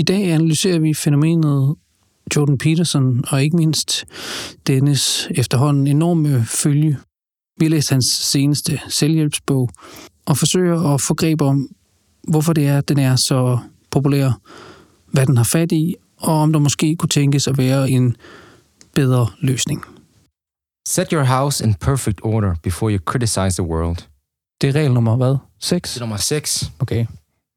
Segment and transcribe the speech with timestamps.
[0.00, 1.74] I dag analyserer vi fænomenet
[2.36, 4.04] Jordan Peterson og ikke mindst
[4.66, 6.98] Dennis efterhånden enorme følge.
[7.58, 9.70] Vi har læst hans seneste selvhjælpsbog
[10.26, 11.68] og forsøger at få greb om,
[12.28, 13.58] hvorfor det er, at den er så
[13.90, 14.40] populær,
[15.06, 18.16] hvad den har fat i, og om der måske kunne tænkes at være en
[18.94, 19.84] bedre løsning.
[20.88, 23.96] Set your house in perfect order before you criticize the world.
[24.60, 25.36] Det er regel nummer hvad?
[25.58, 25.92] 6?
[25.92, 26.72] Det er nummer 6.
[26.78, 27.06] Okay.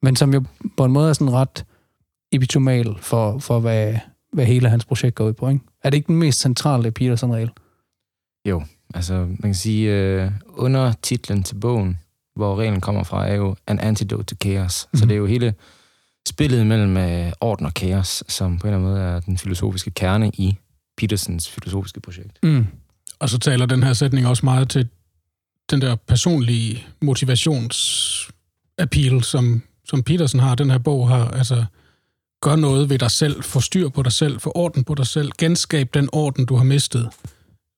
[0.02, 0.44] Men som jo
[0.78, 1.66] på en måde er sådan ret
[2.34, 3.96] epitomal for, for hvad,
[4.34, 5.62] hvad hele hans projekt går ud på, ikke?
[5.84, 7.50] Er det ikke den mest centrale Peterson-regel?
[8.50, 12.00] Jo, altså man kan sige, øh, under titlen til bogen,
[12.36, 14.88] hvor reglen kommer fra, er jo An Antidote to Chaos.
[14.94, 14.98] Mm.
[14.98, 15.10] Så Mhm.
[15.10, 15.54] det er jo hele
[16.28, 19.92] spillet mellem øh, orden og kaos, som på en eller anden måde er den filosofiske
[19.92, 20.58] kerne i
[20.98, 22.40] Petersons filosofiske projekt.
[22.44, 22.66] Mm.
[23.20, 24.88] Og så taler den her sætning også meget til
[25.72, 30.56] den der personlige motivationsappeal, som, som Peterson har.
[30.56, 31.66] Den her bog har, altså,
[32.44, 35.32] gør noget ved dig selv, få styr på dig selv, få orden på dig selv,
[35.38, 37.10] genskab den orden, du har mistet,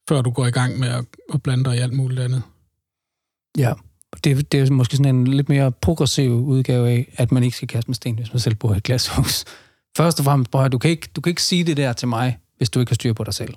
[0.09, 2.41] før du går i gang med at, at blande dig i alt muligt andet.
[3.57, 3.73] Ja,
[4.23, 7.67] det, det er måske sådan en lidt mere progressiv udgave af, at man ikke skal
[7.67, 9.45] kaste med sten, hvis man selv bor i et glashus.
[9.97, 12.07] Først og fremmest, prøv at du kan, ikke, du kan ikke sige det der til
[12.07, 13.53] mig, hvis du ikke har styr på dig selv.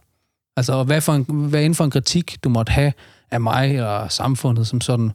[0.56, 2.92] Altså, og hvad, for en, hvad inden for en kritik, du måtte have
[3.30, 5.12] af mig eller samfundet som sådan,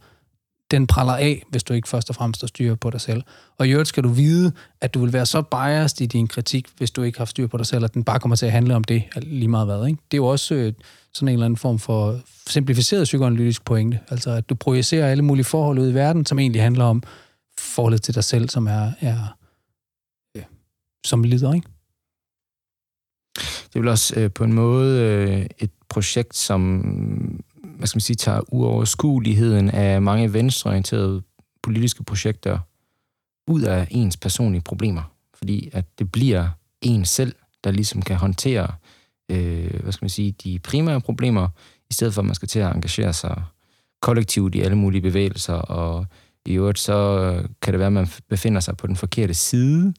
[0.72, 3.24] den praller af, hvis du ikke først og fremmest har styr på dig selv.
[3.58, 6.68] Og i øvrigt skal du vide, at du vil være så biased i din kritik,
[6.78, 8.76] hvis du ikke har styr på dig selv, at den bare kommer til at handle
[8.76, 9.88] om det, lige meget hvad.
[9.88, 10.00] Ikke?
[10.12, 10.74] Det er jo også øh,
[11.14, 14.00] sådan en eller anden form for simplificeret psykoanalytisk pointe.
[14.10, 17.04] Altså, at du projicerer alle mulige forhold ud i verden, som egentlig handler om
[17.58, 19.38] forholdet til dig selv, som er, er
[20.38, 20.44] øh,
[21.06, 21.68] som lider, ikke?
[23.36, 27.44] Det er vel også øh, på en måde øh, et projekt, som
[27.84, 31.22] hvad skal man sige, tager uoverskueligheden af mange venstreorienterede
[31.64, 32.60] politiske projekter
[33.48, 35.14] ud af ens personlige problemer.
[35.34, 36.50] Fordi at det bliver
[36.82, 38.68] en selv, der ligesom kan håndtere
[39.30, 41.48] øh, hvad skal man sige, de primære problemer,
[41.90, 43.44] i stedet for at man skal til at engagere sig
[44.02, 46.06] kollektivt i alle mulige bevægelser, og
[46.46, 49.94] i øvrigt så kan det være, at man befinder sig på den forkerte side.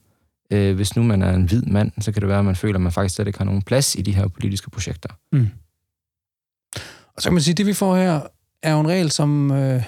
[0.51, 2.75] Øh, hvis nu man er en hvid mand, så kan det være, at man føler,
[2.75, 5.09] at man faktisk slet ikke har nogen plads i de her politiske projekter.
[5.31, 5.49] Mm.
[7.15, 8.21] Og så kan man sige, at det vi får her,
[8.63, 9.83] er jo en regel, som øh,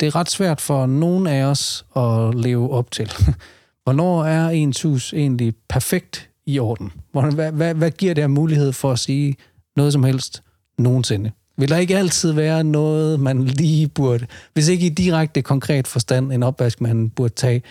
[0.00, 3.12] det er ret svært for nogen af os at leve op til.
[3.84, 6.92] Hvornår er ens hus egentlig perfekt i orden?
[7.12, 9.36] Hvordan, hvad, hvad, hvad giver det her mulighed for at sige
[9.76, 10.42] noget som helst
[10.78, 11.30] nogensinde?
[11.58, 16.32] Vil der ikke altid være noget, man lige burde, hvis ikke i direkte konkret forstand
[16.32, 17.62] en opvask, man burde tage,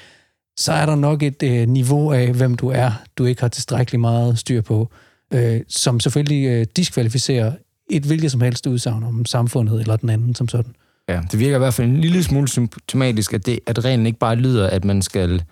[0.58, 4.02] så er der nok et øh, niveau af, hvem du er, du ikke har tilstrækkeligt
[4.02, 4.92] meget styr på,
[5.34, 7.52] øh, som selvfølgelig øh, diskvalificerer
[7.90, 10.76] et hvilket som helst udsagn om samfundet eller den anden som sådan.
[11.10, 14.20] Ja, det virker i hvert fald en lille smule symptomatisk, at, det, at reglen ikke
[14.20, 15.44] bare lyder, at man skal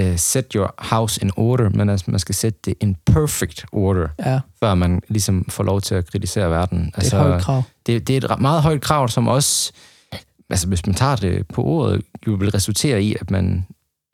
[0.00, 4.08] uh, set your house in order, men at man skal sætte det in perfect order,
[4.18, 6.92] Ja, før man ligesom får lov til at kritisere verden.
[6.96, 7.62] det er et højt krav.
[7.86, 9.72] det, det er et meget højt krav, som også,
[10.50, 13.66] altså hvis man tager det på ordet, jo vil resultere i, at man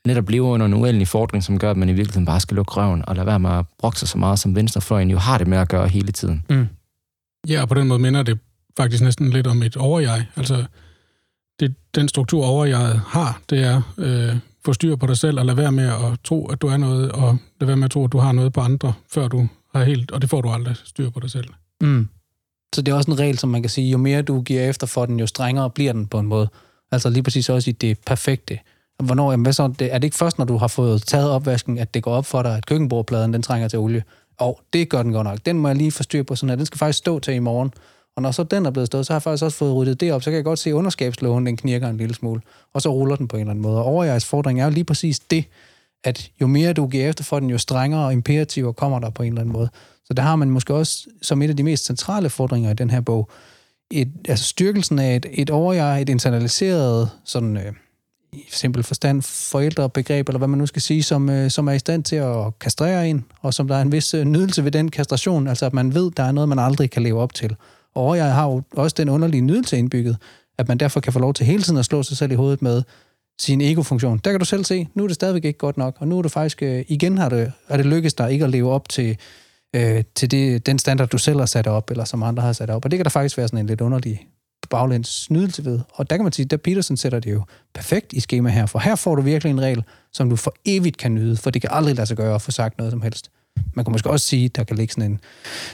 [0.06, 2.72] netop lever under en uendelig fordring, som gør, at man i virkeligheden bare skal lukke
[2.72, 5.47] røven og lade være med at brokke sig så meget, som venstrefløjen jo har det
[5.47, 6.43] med at gøre hele tiden.
[6.50, 6.69] Mm.
[7.49, 8.39] Ja, og på den måde minder det
[8.77, 10.27] faktisk næsten lidt om et overjeg.
[10.37, 10.65] Altså,
[11.61, 15.57] det, den struktur overjeget har, det er øh, få styr på dig selv og lade
[15.57, 18.13] være med at tro, at du er noget, og lade være med at tro, at
[18.13, 21.11] du har noget på andre, før du har helt, og det får du aldrig styr
[21.11, 21.49] på dig selv.
[21.81, 22.09] Mm.
[22.75, 24.87] Så det er også en regel, som man kan sige, jo mere du giver efter
[24.87, 26.49] for den, jo strengere bliver den på en måde.
[26.93, 28.59] Altså lige præcis også i det perfekte.
[29.03, 31.78] Hvornår, jamen hvad så, det, er det ikke først, når du har fået taget opvasken,
[31.78, 34.03] at det går op for dig, at køkkenbordpladen, den trænger til olie?
[34.38, 35.38] Og det gør den godt nok.
[35.47, 36.56] Den må jeg lige få styr på, sådan her.
[36.56, 37.71] den skal faktisk stå til i morgen.
[38.16, 40.12] Og når så den er blevet stået, så har jeg faktisk også fået ryddet det
[40.12, 42.41] op, så kan jeg godt se, at underskabslågen, den knirker en lille smule.
[42.72, 43.78] Og så ruller den på en eller anden måde.
[43.78, 45.44] Og overjegs fordring er jo lige præcis det,
[46.04, 49.28] at jo mere du giver efter for den, jo strengere imperativer kommer der på en
[49.28, 49.68] eller anden måde.
[50.04, 52.91] Så der har man måske også, som et af de mest centrale fordringer i den
[52.91, 53.30] her bog,
[53.91, 57.72] et, altså styrkelsen af et, et overjeg, et internaliseret, sådan øh,
[58.36, 61.78] i simpel forstand, forældrebegreb, eller hvad man nu skal sige, som, øh, som er i
[61.78, 64.91] stand til at kastrere en, og som der er en vis øh, nydelse ved den
[64.91, 67.56] kastration, altså at man ved, der er noget, man aldrig kan leve op til.
[67.94, 70.16] Og jeg har jo også den underlige nydelse indbygget,
[70.59, 72.62] at man derfor kan få lov til hele tiden at slå sig selv i hovedet
[72.62, 72.83] med,
[73.38, 74.18] sin ego-funktion.
[74.18, 76.22] Der kan du selv se, nu er det stadigvæk ikke godt nok, og nu er
[76.22, 79.16] det faktisk, øh, igen har det, er det lykkedes dig ikke at leve op til,
[79.77, 82.71] øh, til det, den standard, du selv har sat op, eller som andre har sat
[82.71, 82.84] op.
[82.84, 84.28] Og det kan der faktisk være sådan en lidt underlig
[84.68, 85.80] baglæns snydelse ved.
[85.95, 88.78] Og der kan man sige, at Peterson sætter det jo perfekt i schema her, for
[88.78, 91.71] her får du virkelig en regel, som du for evigt kan nyde, for det kan
[91.72, 93.30] aldrig lade sig gøre at få sagt noget som helst.
[93.74, 95.21] Man kan måske også sige, at der kan ligge sådan en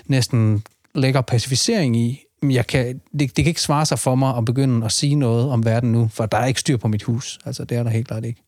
[0.07, 4.45] næsten lækker pacificering i, jeg kan, det, det kan ikke svare sig for mig at
[4.45, 7.39] begynde at sige noget om verden nu, for der er ikke styr på mit hus.
[7.45, 8.43] Altså, det er der helt klart ikke.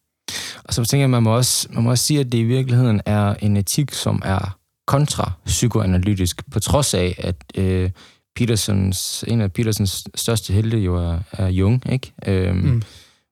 [0.65, 3.01] Og så tænker jeg, man må også, man må også sige, at det i virkeligheden
[3.07, 7.91] er en etik, som er kontra-psykoanalytisk, på trods af, at øh,
[8.37, 12.13] Petersons, en af Petersons største helte jo er, er Jung, ikke?
[12.27, 12.83] Øhm, mm.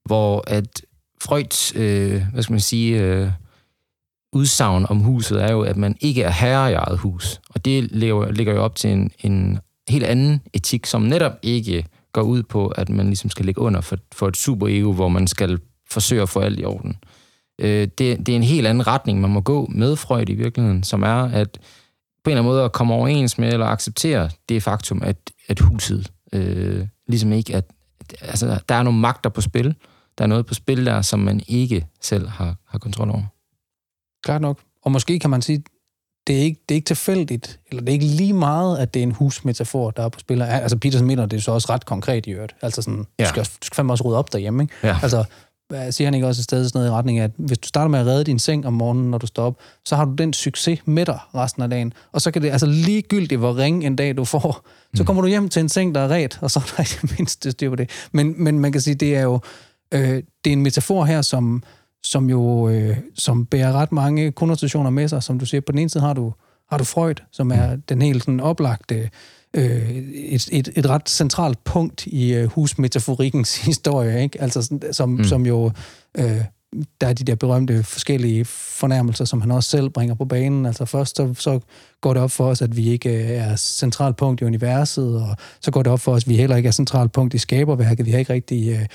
[0.05, 0.83] Hvor at
[1.23, 3.31] Freud, øh, hvad skal man sige, øh,
[4.33, 7.41] udsagn om huset er jo, at man ikke er herre i eget hus.
[7.49, 9.59] Og det ligger, ligger jo op til en, en
[9.89, 13.81] helt anden etik, som netop ikke går ud på, at man ligesom skal ligge under
[13.81, 15.59] for, for et superego, hvor man skal
[15.91, 16.97] forsøge at få alt i orden.
[17.61, 20.83] Øh, det, det er en helt anden retning, man må gå med Freud i virkeligheden,
[20.83, 21.59] som er at
[22.25, 25.17] på en eller anden måde at komme overens med eller acceptere det faktum, at,
[25.49, 27.65] at huset øh, ligesom ikke, at
[28.21, 29.75] altså, der er nogle magter på spil.
[30.19, 33.23] Der er noget på spil der, som man ikke selv har, har kontrol over.
[34.25, 34.61] Klart nok.
[34.83, 35.65] Og måske kan man sige,
[36.27, 39.01] det er, ikke, det er ikke tilfældigt, eller det er ikke lige meget, at det
[39.01, 40.43] er en husmetafor, der er på spil.
[40.43, 42.57] Altså, Petersen mener, det er så også ret konkret i øvrigt.
[42.63, 43.25] Altså sådan, ja.
[43.25, 44.75] du, skal, du skal fandme også rydde op derhjemme, ikke?
[44.83, 44.99] Ja.
[45.03, 45.25] Altså,
[45.91, 47.89] siger han ikke også et sted sådan noget i retning af, at hvis du starter
[47.89, 50.33] med at redde din seng om morgenen, når du står op, så har du den
[50.33, 51.93] succes med dig resten af dagen.
[52.13, 55.07] Og så kan det altså ligegyldigt, hvor ringe en dag du får, så mm.
[55.07, 57.51] kommer du hjem til en seng, der er ret, og så er der ikke mindst
[57.51, 57.91] styr på det.
[58.13, 59.41] Men, men man kan sige, det er jo
[59.93, 61.63] øh, det er en metafor her, som,
[62.03, 65.23] som jo øh, som bærer ret mange konnotationer med sig.
[65.23, 66.33] Som du siger, på den ene side har du,
[66.71, 69.11] har du Freud, som er den helt sådan, oplagte,
[69.55, 74.43] øh, et, et, et ret centralt punkt i øh, husmetaforikkens historie, ikke?
[74.43, 75.25] Altså, som, mm.
[75.25, 75.71] som jo...
[76.19, 76.45] Øh,
[77.01, 80.67] der er de der berømte forskellige fornærmelser, som han også selv bringer på banen.
[80.67, 81.61] Altså først så, så
[82.01, 85.37] går det op for os, at vi ikke øh, er centralt punkt i universet, og
[85.61, 88.07] så går det op for os, at vi heller ikke er centralt punkt i skaberværket.
[88.07, 88.87] Vi har ikke rigtig, øh,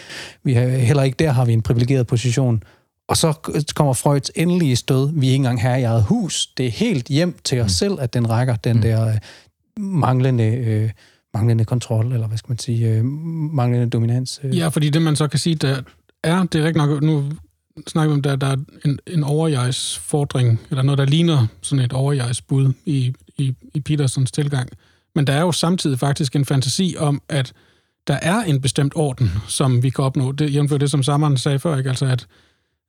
[0.44, 2.63] vi har, heller ikke der har vi en privilegeret position.
[3.07, 3.33] Og så
[3.75, 5.12] kommer Freuds endelige stød.
[5.13, 6.48] Vi er ikke engang her i eget hus.
[6.57, 7.69] Det er helt hjem til os mm.
[7.69, 8.81] selv, at den rækker den mm.
[8.81, 9.18] der øh,
[9.79, 10.89] manglende, øh,
[11.33, 13.06] manglende kontrol, eller hvad skal man sige, øh,
[13.53, 14.39] manglende dominans.
[14.44, 14.57] Øh.
[14.57, 15.81] Ja, fordi det man så kan sige, der
[16.24, 17.31] er, det er rigtig nok, nu
[17.88, 21.94] snakker vi om, der, der er en, en overjejsfordring, eller noget, der ligner sådan et
[21.94, 24.69] overjejsbud i, i, i Petersons tilgang.
[25.15, 27.53] Men der er jo samtidig faktisk en fantasi om, at
[28.07, 30.31] der er en bestemt orden, som vi kan opnå.
[30.31, 31.89] Det jævnfører det, som Sammeren sagde før, ikke?
[31.89, 32.27] Altså at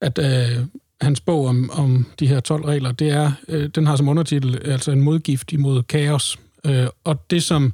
[0.01, 0.65] at øh,
[1.01, 4.59] hans bog om, om de her 12 regler, det er, øh, den har som undertitel
[4.65, 6.39] altså en modgift imod kaos.
[6.67, 7.73] Øh, og det som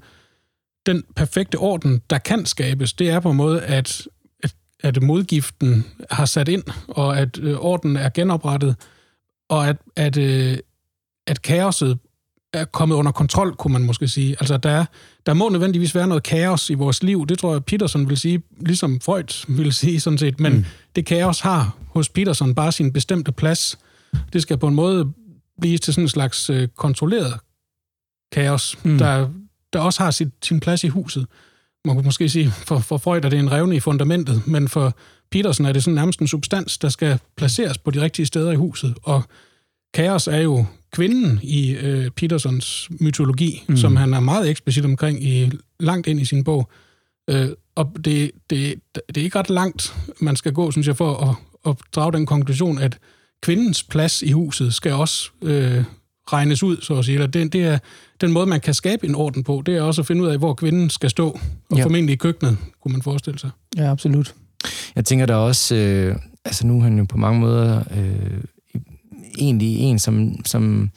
[0.87, 4.09] den perfekte orden, der kan skabes, det er på en måde, at,
[4.43, 8.77] at, at modgiften har sat ind, og at øh, orden er genoprettet,
[9.49, 10.59] og at, at, øh,
[11.27, 11.99] at kaoset
[12.53, 14.37] er kommet under kontrol, kunne man måske sige.
[14.41, 14.85] Altså, der, er,
[15.27, 17.27] der må nødvendigvis være noget kaos i vores liv.
[17.27, 20.41] Det tror jeg, Peterson vil sige, ligesom Freud vil sige sådan set.
[20.41, 20.65] Men mm.
[20.97, 23.79] det kaos har hos Peterson bare sin bestemte plads.
[24.33, 25.13] Det skal på en måde
[25.61, 27.35] blive til sådan en slags øh, kontrolleret
[28.33, 28.99] kaos, mm.
[28.99, 29.29] der,
[29.73, 31.27] der også har sit, sin plads i huset.
[31.85, 34.97] Man kan måske sige, for, for Freud er det en revne i fundamentet, men for
[35.31, 38.57] Peterson er det sådan nærmest en substans, der skal placeres på de rigtige steder i
[38.57, 38.95] huset.
[39.03, 39.23] Og
[39.95, 43.77] kaos er jo kvinden i øh, Petersons mytologi, mm.
[43.77, 45.51] som han er meget eksplicit omkring i
[45.81, 46.71] langt ind i sin bog.
[47.31, 51.17] Øh, og det, det, det er ikke ret langt, man skal gå, synes jeg, for
[51.17, 51.37] at,
[51.71, 52.99] at drage den konklusion, at
[53.43, 55.85] kvindens plads i huset skal også øh,
[56.33, 57.15] regnes ud, så at sige.
[57.15, 57.79] Eller det, det er
[58.21, 60.39] den måde, man kan skabe en orden på, det er også at finde ud af,
[60.39, 61.39] hvor kvinden skal stå,
[61.71, 61.85] og ja.
[61.85, 63.51] formentlig i køkkenet, kunne man forestille sig.
[63.77, 64.35] Ja, absolut.
[64.97, 68.41] Jeg tænker der også, øh, altså nu er han jo på mange måder øh,
[69.39, 70.91] egentlig en, som, som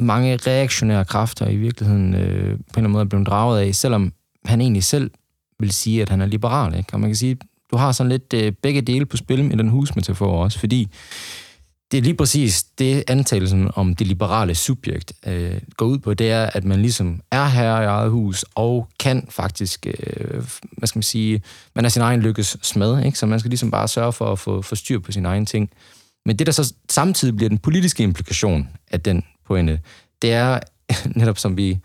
[0.00, 3.74] mange reaktionære kræfter i virkeligheden øh, på en eller anden måde er blevet draget af,
[3.74, 4.12] selvom
[4.44, 5.10] han egentlig selv
[5.60, 6.78] vil sige, at han er liberal.
[6.78, 6.94] Ikke?
[6.94, 7.36] Og man kan sige,
[7.70, 10.88] du har sådan lidt øh, begge dele på spil med den husmetafor også, fordi
[11.90, 16.30] det er lige præcis det antagelsen om det liberale subjekt øh, går ud på, det
[16.30, 20.98] er, at man ligesom er her i eget hus, og kan faktisk, øh, hvad skal
[20.98, 21.42] man sige,
[21.74, 23.18] man er sin egen lykkes smed, ikke?
[23.18, 25.70] så man skal ligesom bare sørge for at få, få styr på sine egne ting.
[26.26, 29.80] Men det, der så samtidig bliver den politiske implikation af den pointe,
[30.22, 30.60] det er
[31.16, 31.78] netop som vi,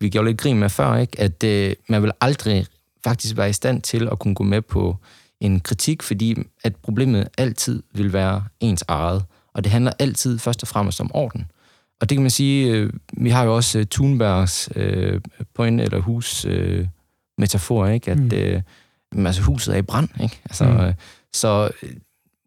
[0.00, 1.20] vi gjorde lidt grin med før, ikke?
[1.20, 2.66] at øh, man vil aldrig
[3.04, 4.96] faktisk være i stand til at kunne gå med på
[5.40, 9.24] en kritik, fordi at problemet altid vil være ens eget.
[9.56, 11.50] Og det handler altid først og fremmest om orden.
[12.00, 15.20] Og det kan man sige, øh, vi har jo også uh, Thunbergs øh,
[15.54, 16.86] point eller hus øh,
[17.38, 18.10] metafor, ikke?
[18.10, 18.30] at mm.
[18.34, 18.62] øh,
[19.26, 20.08] altså, huset er i brand.
[20.22, 20.40] Ikke?
[20.44, 20.92] Altså, mm.
[21.32, 21.70] Så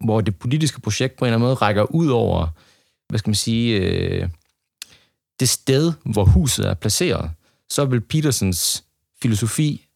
[0.04, 2.46] hvor det politiske projekt på en eller anden måde rækker ud over,
[3.08, 4.28] hvad skal man sige, øh,
[5.40, 7.30] det sted, hvor huset er placeret,
[7.70, 8.84] så vil Petersens
[9.22, 9.86] filosofi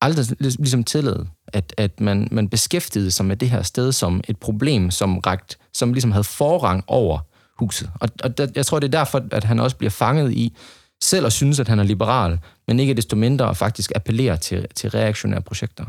[0.00, 4.36] aldrig ligesom tillade, at, at man, man beskæftigede sig med det her sted som et
[4.36, 7.18] problem, som, ragt, som ligesom havde forrang over
[7.58, 7.90] huset.
[8.00, 10.56] Og, og der, jeg tror, det er derfor, at han også bliver fanget i
[11.02, 12.38] selv at synes, at han er liberal,
[12.68, 15.84] men ikke desto mindre faktisk appellerer til, til reaktionære projekter.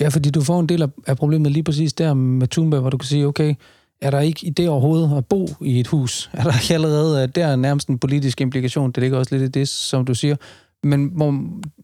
[0.00, 2.96] Ja, fordi du får en del af problemet lige præcis der med Thunberg, hvor du
[2.96, 3.54] kan sige, okay,
[4.00, 6.30] er der ikke i det overhovedet at bo i et hus?
[6.32, 9.48] Er der ikke allerede, øh, der er nærmest en politisk implikation, det ligger også lidt
[9.48, 10.36] i det, som du siger,
[10.82, 11.30] men hvor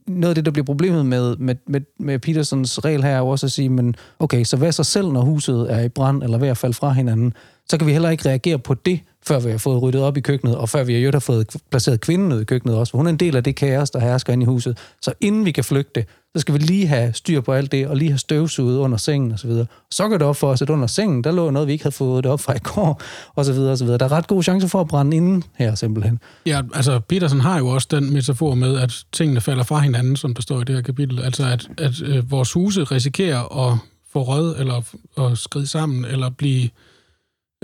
[0.07, 3.28] noget af det, der bliver problemet med, med, med, med Petersons regel her, er jo
[3.28, 6.38] også at sige, men okay, så hvad så selv, når huset er i brand eller
[6.38, 7.33] ved at falde fra hinanden?
[7.71, 10.21] Så kan vi heller ikke reagere på det, før vi har fået ryddet op i
[10.21, 12.91] køkkenet, og før vi har fået placeret kvinden ud i køkkenet også.
[12.91, 14.79] For hun er en del af det kaos, der hersker inde i huset.
[15.03, 16.05] Så inden vi kan flygte,
[16.37, 19.33] så skal vi lige have styr på alt det, og lige have støvsuget under sengen
[19.33, 19.51] osv.
[19.51, 21.85] Så, så går det op for os, at under sengen, der lå noget, vi ikke
[21.85, 23.03] havde fået det op fra i går,
[23.35, 23.99] og så videre, og så videre.
[23.99, 26.19] Der er ret gode chancer for at brænde inden her, simpelthen.
[26.47, 30.35] Ja, altså Petersen har jo også den metafor med, at tingene falder fra hinanden, som
[30.35, 31.23] der står i det her kapitel.
[31.25, 33.79] Altså at, at øh, vores huse risikerer at
[34.13, 34.83] få rød, eller
[35.19, 36.69] at skride sammen, eller blive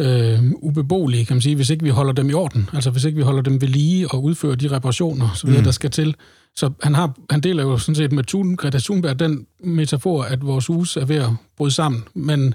[0.01, 2.71] øh, ubeboelige, kan man sige, hvis ikke vi holder dem i orden.
[2.73, 5.65] Altså hvis ikke vi holder dem ved lige og udfører de reparationer, så videre, mm.
[5.65, 6.15] der skal til.
[6.57, 10.47] Så han, har, han deler jo sådan set med Thun, Greta Thunberg den metafor, at
[10.47, 12.05] vores hus er ved at bryde sammen.
[12.15, 12.55] Men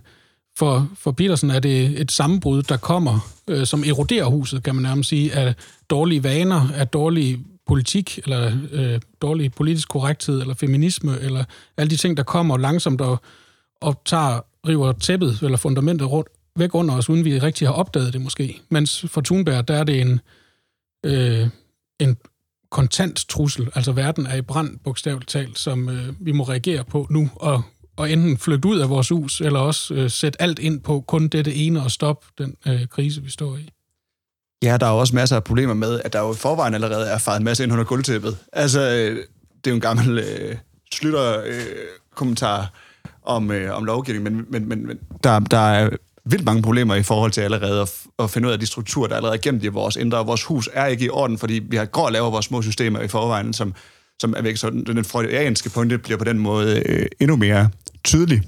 [0.58, 4.84] for, for Petersen er det et sammenbrud, der kommer, øh, som eroderer huset, kan man
[4.84, 5.56] nærmest sige, af
[5.90, 11.44] dårlige vaner, af dårlig politik, eller øh, dårlig politisk korrekthed, eller feminisme, eller
[11.78, 13.20] alle de ting, der kommer langsomt og,
[13.82, 18.14] og tager, river tæppet eller fundamentet rundt, væk under os, uden vi rigtig har opdaget
[18.14, 18.62] det måske.
[18.70, 20.20] Mens for Thunberg, der er det en,
[21.06, 21.48] øh,
[22.00, 22.18] en
[22.72, 27.08] kontant trussel, altså verden er i brand, bogstaveligt talt, som øh, vi må reagere på
[27.10, 27.62] nu, og,
[27.98, 31.28] og enten flytte ud af vores hus, eller også øh, sætte alt ind på kun
[31.28, 33.70] dette ene og stoppe den øh, krise, vi står i.
[34.64, 37.10] Ja, der er jo også masser af problemer med, at der jo i forvejen allerede
[37.10, 38.38] er faret en masse ind under gulvtæppet.
[38.54, 39.16] Altså, øh,
[39.58, 40.58] det er jo en gammel øh,
[40.94, 41.64] slutter øh,
[42.16, 42.74] kommentar
[43.24, 45.90] om, øh, om lovgivning, men, men, men, men der, der er
[46.32, 49.14] vildt mange problemer i forhold til allerede at, at finde ud af de strukturer, der
[49.14, 50.26] er allerede gemt i vores indre.
[50.26, 53.00] Vores hus er ikke i orden, fordi vi har går og laver vores små systemer
[53.00, 53.74] i forvejen, som,
[54.22, 54.58] som er væk.
[54.58, 57.70] Så den freudianske pointe bliver på den måde øh, endnu mere
[58.04, 58.44] tydelig.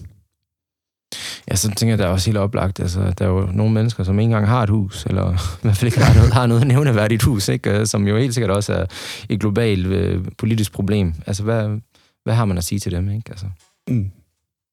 [1.50, 2.79] Ja, så tænker jeg, der er også helt oplagt.
[2.79, 5.77] Altså, der er jo nogle mennesker, som ikke engang har et hus, eller i hvert
[5.77, 7.85] fald ikke har noget, har noget nævneværdigt hus, ikke?
[7.85, 8.85] som jo helt sikkert også er
[9.29, 11.13] et globalt øh, politisk problem.
[11.27, 11.79] Altså, hvad,
[12.23, 13.09] hvad har man at sige til dem?
[13.09, 13.29] Ikke?
[13.29, 13.45] Altså.
[13.88, 14.11] Mm.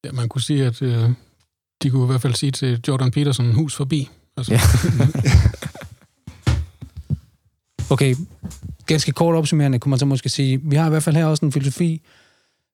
[0.04, 1.10] Ja, man kunne sige, at øh,
[1.82, 4.08] de kunne i hvert fald sige til Jordan Peterson, hus forbi.
[4.36, 4.52] Altså.
[4.52, 4.60] Ja.
[7.94, 8.14] okay,
[8.86, 11.44] ganske kort opsummerende kunne man så måske sige, vi har i hvert fald her også
[11.44, 12.02] en filosofi,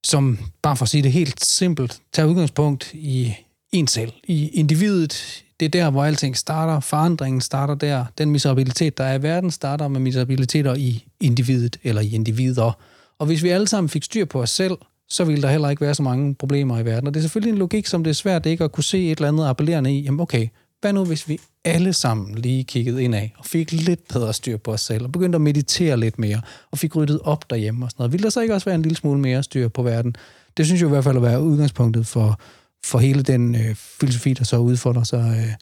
[0.04, 3.34] som, bare for at sige det helt simpelt, tager udgangspunkt i
[3.72, 5.44] en selv, i individet.
[5.60, 6.80] Det er der, hvor alting starter.
[6.80, 8.04] Forandringen starter der.
[8.18, 12.72] Den miserabilitet, der er i verden, starter med miserabiliteter i individet eller i individer.
[13.18, 14.76] Og hvis vi alle sammen fik styr på os selv,
[15.08, 17.06] så ville der heller ikke være så mange problemer i verden.
[17.06, 19.18] Og det er selvfølgelig en logik, som det er svært ikke at kunne se et
[19.18, 20.00] eller andet appellerende i.
[20.00, 20.48] Jamen okay,
[20.80, 24.72] hvad nu hvis vi alle sammen lige kiggede indad og fik lidt bedre styr på
[24.72, 28.02] os selv, og begyndte at meditere lidt mere, og fik ryddet op derhjemme og sådan
[28.02, 28.12] noget.
[28.12, 30.16] Vil der så ikke også være en lille smule mere styr på verden?
[30.56, 32.40] Det synes jeg i hvert fald at være udgangspunktet for,
[32.86, 35.52] for hele den øh, filosofi, der så udfordrer sig øh,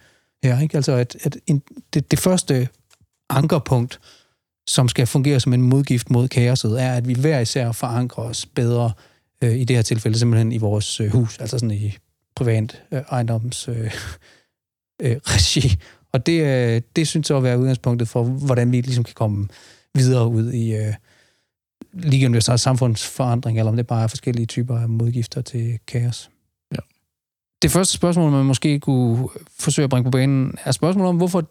[0.43, 0.61] her.
[0.61, 0.77] Ikke?
[0.77, 1.63] Altså, at, at en,
[1.95, 2.69] det, det første
[3.31, 4.01] ankerpunkt,
[4.67, 8.47] som skal fungere som en modgift mod kaoset, er, at vi hver især forankrer os
[8.47, 8.93] bedre
[9.43, 11.97] øh, i det her tilfælde simpelthen i vores øh, hus, altså sådan i
[12.37, 13.77] privat øh, ejendoms øh,
[15.03, 15.77] øh, regi.
[16.13, 19.49] Og det, øh, det synes jeg at være udgangspunktet for, hvordan vi ligesom kan komme
[19.95, 20.95] videre ud i øh,
[21.93, 25.79] lige om det er samfundsforandring, eller om det bare er forskellige typer af modgifter til
[25.87, 26.31] kaos.
[27.63, 29.29] Det første spørgsmål, man måske kunne
[29.59, 31.45] forsøge at bringe på banen, er spørgsmålet om, hvorfor,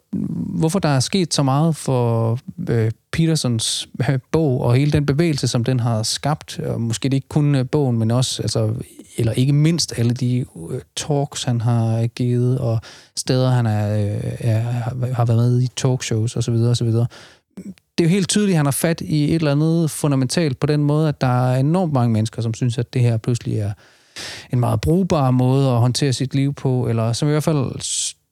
[0.60, 2.39] hvorfor der er sket så meget for
[2.70, 6.60] øh, Petersons øh, bog og hele den bevægelse, som den har skabt.
[6.60, 8.74] Og måske det ikke kun øh, bogen, men også, altså,
[9.18, 12.80] eller ikke mindst alle de øh, talks, han har givet, og
[13.15, 14.62] steder, han er, øh, er,
[15.13, 16.53] har været med i talkshows osv.
[16.53, 16.88] osv.
[16.88, 20.68] Det er jo helt tydeligt, at han har fat i et eller andet fundamentalt på
[20.68, 23.72] den måde, at der er enormt mange mennesker, som synes, at det her pludselig er
[24.54, 27.72] en meget brugbar måde at håndtere sit liv på, eller som i hvert fald,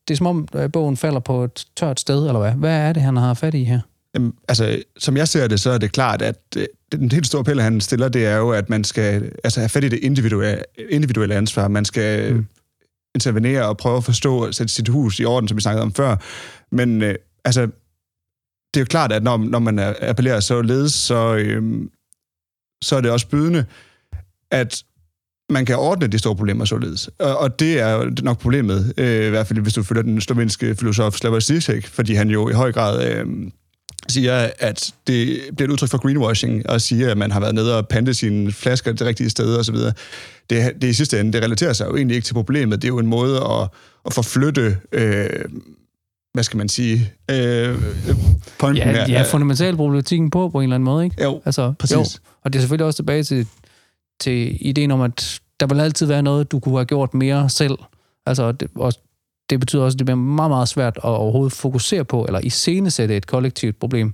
[0.07, 2.51] det er som om bogen falder på et tørt sted, eller hvad?
[2.51, 3.79] Hvad er det, han har fat i her?
[4.13, 7.43] Jamen, altså, som jeg ser det, så er det klart, at øh, den helt store
[7.43, 10.63] pille, han stiller, det er jo, at man skal altså, have fat i det individuelle,
[10.89, 11.67] individuelle ansvar.
[11.67, 12.45] Man skal mm.
[13.15, 15.93] intervenere og prøve at forstå og sætte sit hus i orden, som vi snakkede om
[15.93, 16.15] før.
[16.71, 17.15] Men øh,
[17.45, 17.61] altså,
[18.73, 21.89] det er jo klart, at når, når man appellerer så ledes, så, øh,
[22.83, 23.65] så er det også bydende,
[24.51, 24.83] at
[25.49, 27.09] man kan ordne de store problemer således.
[27.19, 30.75] Og, og det er nok problemet, øh, i hvert fald hvis du følger den slovenske
[30.75, 33.25] filosof Slavoj Zizek, fordi han jo i høj grad øh,
[34.07, 37.77] siger, at det bliver et udtryk for greenwashing, og siger, at man har været nede
[37.77, 39.75] og pante sine flasker det rigtige sted osv.
[40.49, 42.81] Det, det i sidste ende, det relaterer sig jo egentlig ikke til problemet.
[42.81, 43.67] Det er jo en måde at,
[44.05, 44.77] at forflytte...
[44.91, 45.29] Øh,
[46.33, 47.75] hvad skal man sige, øh,
[48.59, 51.23] pointen ja, ja, fundamental problematikken på, på en eller anden måde, ikke?
[51.23, 51.95] Jo, altså, præcis.
[51.95, 52.03] Jo.
[52.43, 53.47] Og det er selvfølgelig også tilbage til,
[54.19, 57.77] til ideen om, at der vil altid være noget, du kunne have gjort mere selv.
[58.25, 58.93] Altså, det, og
[59.49, 63.17] det betyder også, at det bliver meget, meget svært at overhovedet fokusere på, eller iscenesætte
[63.17, 64.13] et kollektivt problem.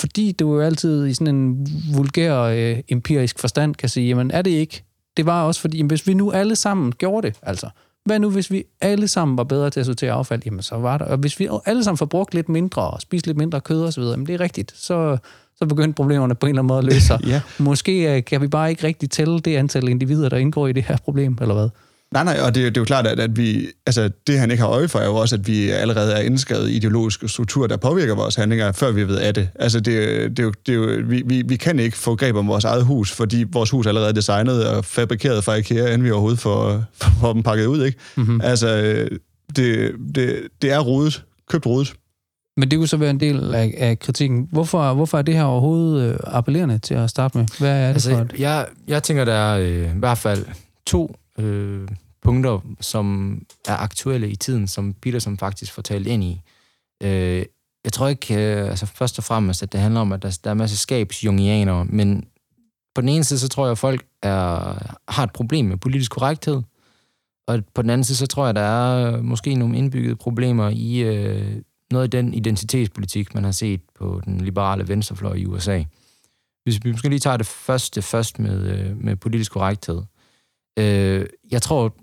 [0.00, 4.42] Fordi du jo altid i sådan en vulgær øh, empirisk forstand kan sige, jamen er
[4.42, 4.84] det ikke?
[5.16, 7.68] Det var også fordi, jamen, hvis vi nu alle sammen gjorde det, altså,
[8.04, 10.42] hvad nu, hvis vi alle sammen var bedre til at sortere affald?
[10.46, 11.04] Jamen, så var der.
[11.04, 14.10] Og hvis vi alle sammen forbrugte lidt mindre og spiste lidt mindre kød osv., så
[14.10, 14.72] jamen, det er rigtigt.
[14.76, 15.18] Så,
[15.58, 17.20] så begyndte problemerne på en eller anden måde at løse sig.
[17.32, 17.40] ja.
[17.58, 20.82] Måske øh, kan vi bare ikke rigtig tælle det antal individer, der indgår i det
[20.82, 21.68] her problem, eller hvad?
[22.12, 24.62] Nej, nej, og det, det er jo klart, at, at vi, altså, det han ikke
[24.62, 28.14] har øje for, er jo også, at vi allerede er indskrevet ideologiske strukturer, der påvirker
[28.14, 29.48] vores handlinger, før vi ved af det.
[29.54, 32.36] Altså, det, det, er jo, det er jo, vi, vi, vi kan ikke få greb
[32.36, 36.04] om vores eget hus, fordi vores hus er allerede designet og fabrikeret fra IKEA, inden
[36.04, 36.84] vi overhovedet får,
[37.20, 37.98] får dem pakket ud, ikke?
[38.16, 38.40] Mm-hmm.
[38.40, 38.68] Altså,
[39.56, 41.94] det, det, det er rodet, købt rodet.
[42.56, 44.48] Men det kunne så være en del af, af kritikken.
[44.52, 47.46] Hvorfor, hvorfor er det her overhovedet øh, appellerende til at starte med?
[47.58, 48.34] Hvad er det altså, for et?
[48.38, 50.46] Jeg, jeg tænker, der er øh, i hvert fald
[50.86, 51.88] to øh,
[52.22, 56.40] punkter, som er aktuelle i tiden, som Peterson faktisk får talt ind i.
[57.02, 57.44] Øh,
[57.84, 60.50] jeg tror ikke, øh, altså først og fremmest, at det handler om, at der, der
[60.50, 62.24] er en masse skabsjungianere, men
[62.94, 66.10] på den ene side, så tror jeg, at folk er, har et problem med politisk
[66.10, 66.62] korrekthed,
[67.48, 70.68] og på den anden side, så tror jeg, at der er måske nogle indbyggede problemer
[70.68, 71.62] i øh,
[71.92, 75.82] noget af den identitetspolitik, man har set på den liberale venstrefløj i USA.
[76.64, 80.02] Hvis vi måske lige tager det første først med, øh, med politisk korrekthed.
[80.78, 81.94] Øh, jeg tror,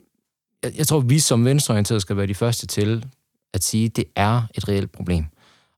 [0.63, 3.05] jeg, jeg tror, vi som venstreorienterede skal være de første til
[3.53, 5.25] at sige, at det er et reelt problem.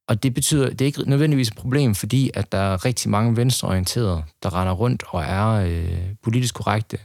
[0.07, 3.37] Og det betyder, det er ikke nødvendigvis et problem, fordi at der er rigtig mange
[3.37, 6.97] venstreorienterede, der render rundt og er øh, politisk korrekte.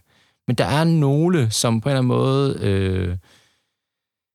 [0.47, 3.17] Men der er nogle, som på en eller anden måde øh,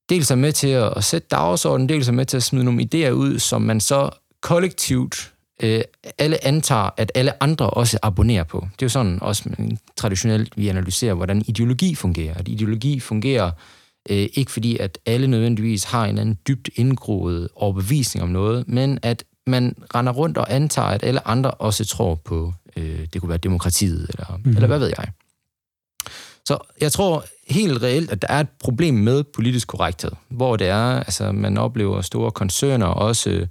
[0.09, 2.87] dels er med til at, at sætte dagsordenen, dels er med til at smide nogle
[2.93, 4.09] idéer ud, som man så
[4.41, 5.81] kollektivt øh,
[6.17, 8.59] alle antager, at alle andre også abonnerer på.
[8.59, 9.49] Det er jo sådan også
[9.97, 12.33] traditionelt, vi analyserer, hvordan ideologi fungerer.
[12.33, 13.51] At ideologi fungerer
[14.09, 18.67] øh, ikke fordi, at alle nødvendigvis har en eller anden dybt indgroet overbevisning om noget,
[18.67, 23.21] men at man render rundt og antager, at alle andre også tror på, øh, det
[23.21, 24.51] kunne være demokratiet, eller, mm.
[24.51, 25.07] eller hvad ved jeg.
[26.45, 30.67] Så jeg tror helt reelt, at der er et problem med politisk korrekthed, hvor det
[30.67, 33.47] er, altså man oplever store koncerner også øh,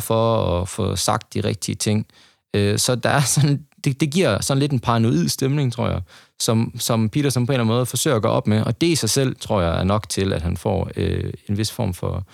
[0.00, 2.06] for at få sagt de rigtige ting.
[2.54, 6.00] Øh, så der er sådan, det, det giver sådan lidt en paranoid stemning, tror jeg,
[6.40, 8.86] som, som Peterson på en eller anden måde forsøger at gå op med, og det
[8.86, 11.94] i sig selv, tror jeg, er nok til, at han får øh, en vis form
[11.94, 12.26] for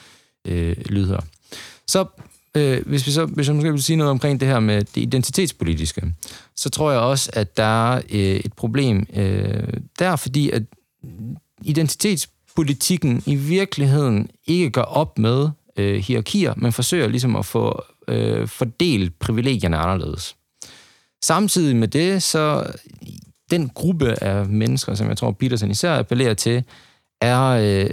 [0.49, 1.21] øh, lydhør.
[1.87, 2.05] Så
[2.57, 5.01] øh, hvis vi så hvis jeg måske vil sige noget omkring det her med det
[5.01, 6.15] identitetspolitiske,
[6.57, 10.63] så tror jeg også, at der er øh, et problem øh, der, fordi at
[11.62, 18.49] identitetspolitikken i virkeligheden ikke gør op med øh, hierarkier, men forsøger ligesom at få øh,
[18.49, 20.37] fordelt privilegierne anderledes.
[21.23, 22.73] Samtidig med det, så
[23.51, 26.65] den gruppe af mennesker, som jeg tror Peterson især appellerer til,
[27.21, 27.91] er øh,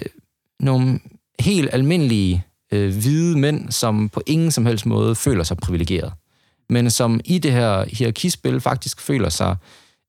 [0.60, 1.00] nogle
[1.40, 6.14] helt almindelige øh, hvide mænd, som på ingen som helst måde føler sig privilegeret,
[6.70, 9.56] men som i det her hierarkispil faktisk føler sig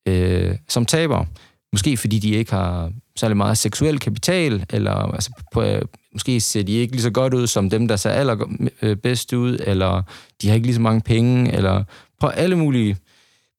[0.07, 1.27] øh, som tabere.
[1.73, 6.63] Måske fordi de ikke har særlig meget seksuel kapital, eller altså, på, øh, måske ser
[6.63, 10.03] de ikke lige så godt ud som dem, der ser allerbedst øh, ud, eller
[10.43, 11.85] de har ikke lige så mange penge, eller
[12.21, 12.97] på alle mulige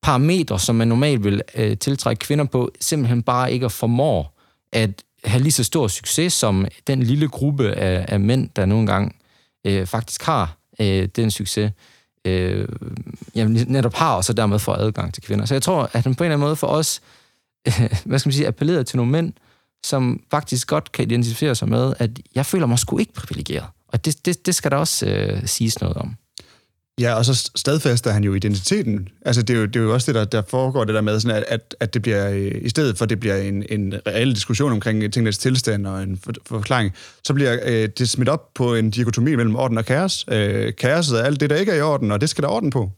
[0.02, 4.40] parametre, som man normalt vil øh, tiltrække kvinder på, simpelthen bare ikke formår
[4.72, 8.88] at have lige så stor succes som den lille gruppe af, af mænd, der nogle
[8.88, 9.12] gange
[9.68, 11.72] øh, faktisk har øh, den succes,
[12.26, 12.68] øh,
[13.36, 15.46] jamen, netop har, og så dermed får adgang til kvinder.
[15.46, 17.21] Så jeg tror, at han på en eller anden måde for os, øh,
[18.06, 19.34] hvad skal man sige, appelleret til nogle mænd,
[19.84, 23.66] som faktisk godt kan identificere sig med, at jeg føler mig sgu ikke privilegeret.
[23.88, 26.16] Og det, det, det skal der også øh, siges noget om.
[27.00, 29.10] Ja, og så stadfæster han jo identiteten.
[29.26, 31.20] Altså, det er jo, det er jo også det, der, der foregår, det der med,
[31.20, 33.94] sådan at, at, at det bliver, øh, i stedet for, at det bliver en, en
[34.08, 36.94] reel diskussion omkring tingens tilstand og en for, forklaring,
[37.24, 40.26] så bliver øh, det smidt op på en dikotomi mellem orden og kaos.
[40.28, 42.70] Øh, kaoset er alt det, der ikke er i orden, og det skal der orden
[42.70, 42.92] på.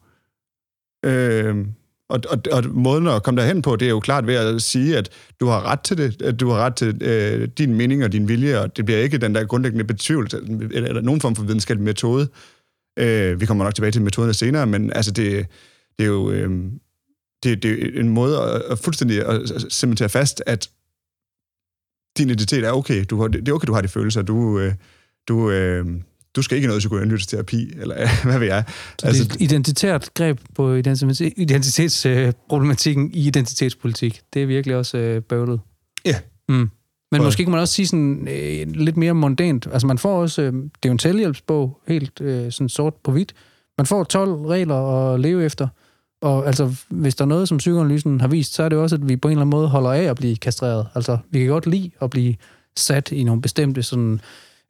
[1.06, 1.66] Øh,
[2.14, 4.98] og, og, og måden at komme derhen på, det er jo klart ved at sige,
[4.98, 8.12] at du har ret til det, at du har ret til øh, din mening og
[8.12, 10.38] din vilje, og det bliver ikke den der grundlæggende betvivlelse,
[10.72, 12.28] eller, eller nogen form for videnskabelig metode.
[13.00, 15.48] Øh, vi kommer nok tilbage til metoderne senere, men altså det,
[16.00, 16.32] det er jo...
[16.32, 16.50] Øh,
[17.44, 20.70] det, det er en måde at, at fuldstændig at, at cementere fast, at
[22.18, 23.06] din identitet er okay.
[23.10, 24.22] Du har, det er okay, du har de følelser.
[24.22, 24.74] Du, øh,
[25.28, 25.86] du, øh,
[26.36, 27.96] du skal ikke noget psykoanalytisk terapi, eller
[28.30, 28.64] hvad ved jeg.
[29.00, 34.22] Så altså, det er et identitært greb på identitetsproblematikken i identitetspolitik.
[34.34, 35.60] Det er virkelig også øh, bøvlet.
[36.06, 36.16] Ja.
[36.50, 36.70] Mm.
[37.12, 37.26] Men og...
[37.26, 39.68] måske kan man også sige sådan øh, lidt mere mondant.
[39.72, 43.12] Altså man får også, øh, det er jo en selvhjælpsbog, helt øh, sådan sort på
[43.12, 43.34] hvidt.
[43.78, 45.68] Man får 12 regler at leve efter.
[46.22, 49.10] Og altså, hvis der er noget, som psykoanalysen har vist, så er det også, at
[49.10, 50.88] vi på en eller anden måde holder af at blive kastreret.
[50.96, 52.36] Altså, vi kan godt lide at blive
[52.78, 54.22] sat i nogle bestemte sådan,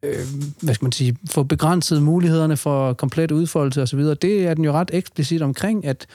[0.04, 0.18] øh,
[0.62, 4.00] hvad skal man sige, få begrænset mulighederne for komplet udfoldelse osv.
[4.00, 6.06] Det er den jo ret eksplicit omkring, at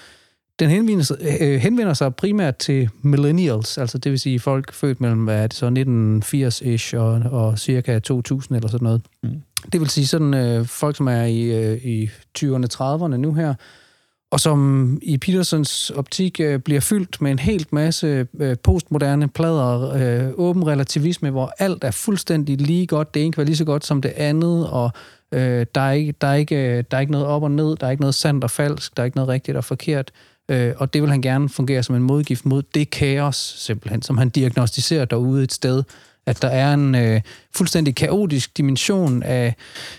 [0.60, 5.02] den henvender sig, øh, henvender sig primært til millennials, altså det vil sige folk født
[5.02, 9.02] mellem, hvad er det så, 1980-ish og, og cirka 2000 eller sådan noget.
[9.24, 9.30] Mm.
[9.74, 13.54] Det vil sige sådan øh, folk, som er i, øh, i 20'erne, 30'erne nu her,
[14.32, 19.94] og som i Petersons optik øh, bliver fyldt med en helt masse øh, postmoderne plader,
[19.94, 23.66] øh, åben relativisme, hvor alt er fuldstændig lige godt, det ene kan være lige så
[23.66, 24.92] godt som det andet, og
[25.32, 27.76] øh, der, er ikke, der, er ikke, øh, der er ikke noget op og ned,
[27.76, 30.12] der er ikke noget sandt og falsk, der er ikke noget rigtigt og forkert,
[30.50, 34.18] øh, og det vil han gerne fungere som en modgift mod det kaos, simpelthen, som
[34.18, 35.84] han diagnostiserer derude et sted,
[36.30, 37.22] at der er en øh,
[37.56, 39.56] fuldstændig kaotisk dimension af,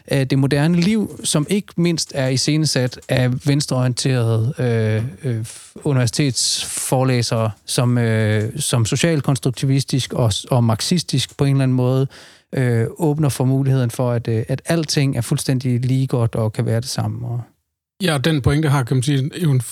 [0.07, 5.45] af det moderne liv, som ikke mindst er iscenesat af venstreorienterede øh, øh,
[5.85, 12.07] universitetsforlæsere, som, øh, som socialkonstruktivistisk og, og marxistisk på en eller anden måde
[12.55, 16.67] øh, åbner for muligheden for, at, øh, at alting er fuldstændig lige godt og kan
[16.67, 17.29] være det samme.
[17.29, 17.41] Og...
[18.03, 19.63] Ja, den pointe har, kan man sige, jo en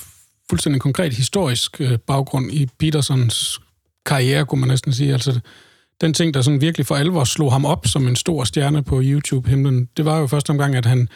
[0.50, 3.60] fuldstændig konkret historisk øh, baggrund i Petersons
[4.06, 5.12] karriere, kunne man næsten sige.
[5.12, 5.40] Altså,
[6.00, 9.00] den ting, der sådan virkelig for alvor slog ham op som en stor stjerne på
[9.02, 11.08] YouTube-himlen, det var jo første omgang, at han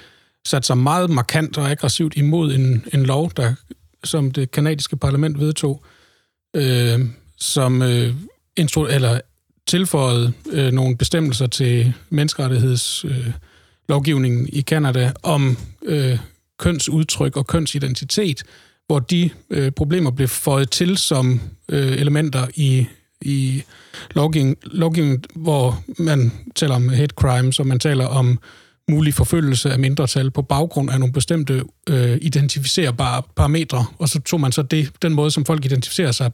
[0.45, 3.55] satte sig meget markant og aggressivt imod en, en lov, der,
[4.05, 5.85] som det kanadiske parlament vedtog,
[6.57, 7.01] øh,
[7.37, 8.15] som øh,
[8.61, 9.21] instru- eller
[9.67, 16.19] tilføjede øh, nogle bestemmelser til menneskerettighedslovgivningen øh, i Kanada om øh,
[16.59, 18.43] kønsudtryk og kønsidentitet,
[18.87, 22.87] hvor de øh, problemer blev føjet til som øh, elementer i
[23.25, 23.63] i
[24.15, 28.39] lovgivning, lovgivning, hvor man taler om hate crimes, og man taler om
[28.91, 34.41] mulig forfølgelse af mindretal på baggrund af nogle bestemte øh, identificerbare parametre, og så tog
[34.41, 36.31] man så det, den måde, som folk identificerer sig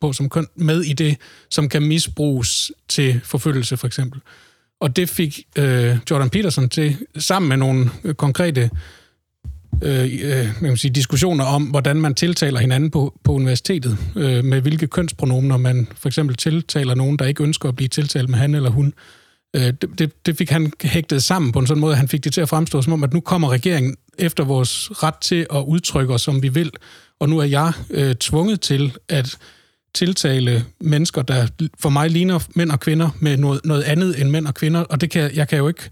[0.00, 1.16] på som køn, med i det,
[1.50, 4.20] som kan misbruges til forfølgelse, for eksempel.
[4.80, 8.70] Og det fik øh, Jordan Peterson til, sammen med nogle øh, konkrete
[9.82, 14.60] øh, øh, man sige, diskussioner om, hvordan man tiltaler hinanden på, på universitetet, øh, med
[14.60, 18.54] hvilke kønspronomener man for eksempel tiltaler nogen, der ikke ønsker at blive tiltalt med han
[18.54, 18.94] eller hun.
[19.56, 22.24] Øh, det, det, det fik han hægtet sammen på en sådan måde, at han fik
[22.24, 25.64] det til at fremstå som om, at nu kommer regeringen efter vores ret til at
[25.66, 26.70] udtrykke os, som vi vil,
[27.20, 29.38] og nu er jeg øh, tvunget til at
[29.94, 31.46] tiltale mennesker, der
[31.78, 35.00] for mig ligner mænd og kvinder med noget, noget andet end mænd og kvinder, og
[35.00, 35.90] det kan jeg kan jo ikke,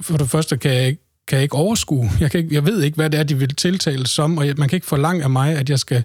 [0.00, 2.10] for det første kan jeg ikke kan jeg ikke overskue.
[2.20, 4.68] Jeg, kan ikke, jeg ved ikke, hvad det er, de vil tiltale som, og man
[4.68, 6.04] kan ikke forlange af mig, at jeg skal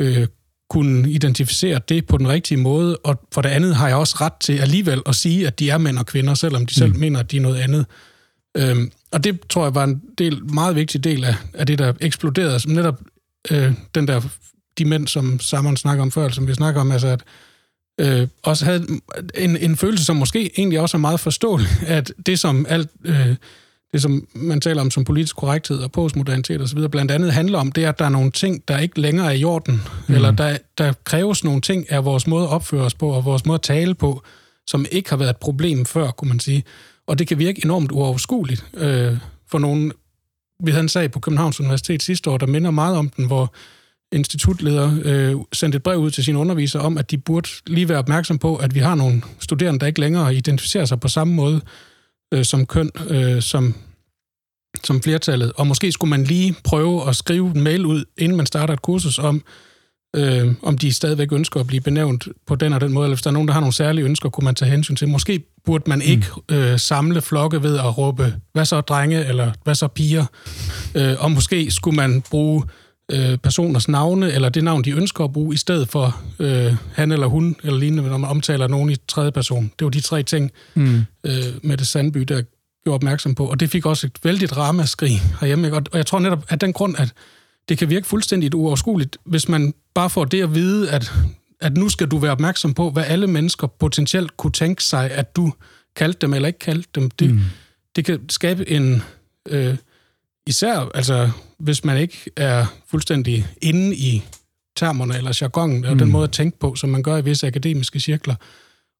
[0.00, 0.26] øh,
[0.70, 4.32] kunne identificere det på den rigtige måde, og for det andet har jeg også ret
[4.40, 7.00] til alligevel at sige, at de er mænd og kvinder, selvom de selv mm.
[7.00, 7.86] mener, at de er noget andet.
[8.56, 11.92] Øhm, og det tror jeg var en del, meget vigtig del af, af det, der
[12.00, 13.00] eksploderede, som netop
[13.50, 14.20] øh, den der,
[14.78, 17.22] de mænd, som Simon snakker om før, som vi snakker om, altså at
[18.00, 18.86] øh, også havde
[19.34, 22.90] en, en følelse, som måske egentlig også er meget forståelig, at det som alt...
[23.04, 23.36] Øh,
[23.92, 27.72] det, som man taler om som politisk korrekthed og postmodernitet osv., blandt andet handler om,
[27.72, 30.14] det er, at der er nogle ting, der ikke længere er i orden, mm.
[30.14, 33.46] eller der, der kræves nogle ting af vores måde at opføre os på, og vores
[33.46, 34.22] måde at tale på,
[34.66, 36.64] som ikke har været et problem før, kunne man sige.
[37.06, 39.16] Og det kan virke enormt uoverskueligt øh,
[39.50, 39.92] for nogen.
[40.64, 43.54] Vi havde en sag på Københavns Universitet sidste år, der minder meget om den, hvor
[44.12, 47.98] institutleder øh, sendte et brev ud til sine undervisere om, at de burde lige være
[47.98, 51.60] opmærksom på, at vi har nogle studerende, der ikke længere identificerer sig på samme måde
[52.32, 53.74] øh, som køn, øh, som,
[54.84, 55.52] som flertallet.
[55.56, 58.82] Og måske skulle man lige prøve at skrive en mail ud, inden man starter et
[58.82, 59.42] kursus om,
[60.16, 63.22] øh, om de stadigvæk ønsker at blive benævnt på den og den måde, eller hvis
[63.22, 65.08] der er nogen, der har nogle særlige ønsker, kunne man tage hensyn til.
[65.08, 66.56] Måske burde man ikke mm.
[66.56, 70.26] øh, samle flokke ved at råbe, hvad så drenge, eller hvad så piger,
[70.94, 72.62] øh, og måske skulle man bruge
[73.12, 77.12] øh, personers navne, eller det navn, de ønsker at bruge, i stedet for øh, han
[77.12, 79.72] eller hun, eller lignende, når man omtaler nogen i tredje person.
[79.78, 81.02] Det var de tre ting, mm.
[81.24, 82.42] øh, med det Sandby, der
[82.84, 83.46] gjorde opmærksom på.
[83.46, 85.74] Og det fik også et vældigt ramaskrig herhjemme.
[85.74, 87.12] Og jeg tror netop, at den grund, at
[87.68, 91.12] det kan virke fuldstændig uoverskueligt, hvis man bare får det at vide, at,
[91.60, 95.36] at nu skal du være opmærksom på, hvad alle mennesker potentielt kunne tænke sig, at
[95.36, 95.52] du
[95.96, 97.10] kaldte dem eller ikke kaldte dem.
[97.10, 97.40] Det, mm.
[97.96, 99.02] det kan skabe en...
[99.48, 99.76] Øh,
[100.46, 101.30] især, altså,
[101.62, 104.22] hvis man ikke er fuldstændig inde i
[104.76, 105.98] termerne eller jargonen, og mm.
[105.98, 108.34] den måde at tænke på, som man gør i visse akademiske cirkler,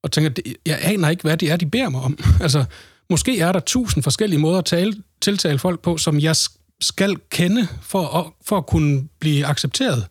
[0.03, 0.31] og tænker,
[0.67, 2.19] jeg aner ikke, hvad det er, de beder mig om.
[2.41, 2.65] altså,
[3.11, 6.37] måske er der tusind forskellige måder at tale, tiltale folk på, som jeg
[6.81, 10.07] skal kende for at, for at kunne blive accepteret.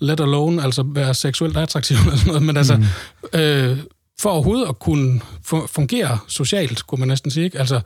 [0.00, 3.38] Let alone, altså være seksuelt attraktiv eller sådan noget, men altså, mm.
[3.38, 3.78] øh,
[4.20, 5.20] for overhovedet at kunne
[5.66, 7.58] fungere socialt, kunne man næsten sige, ikke?
[7.58, 7.80] Altså,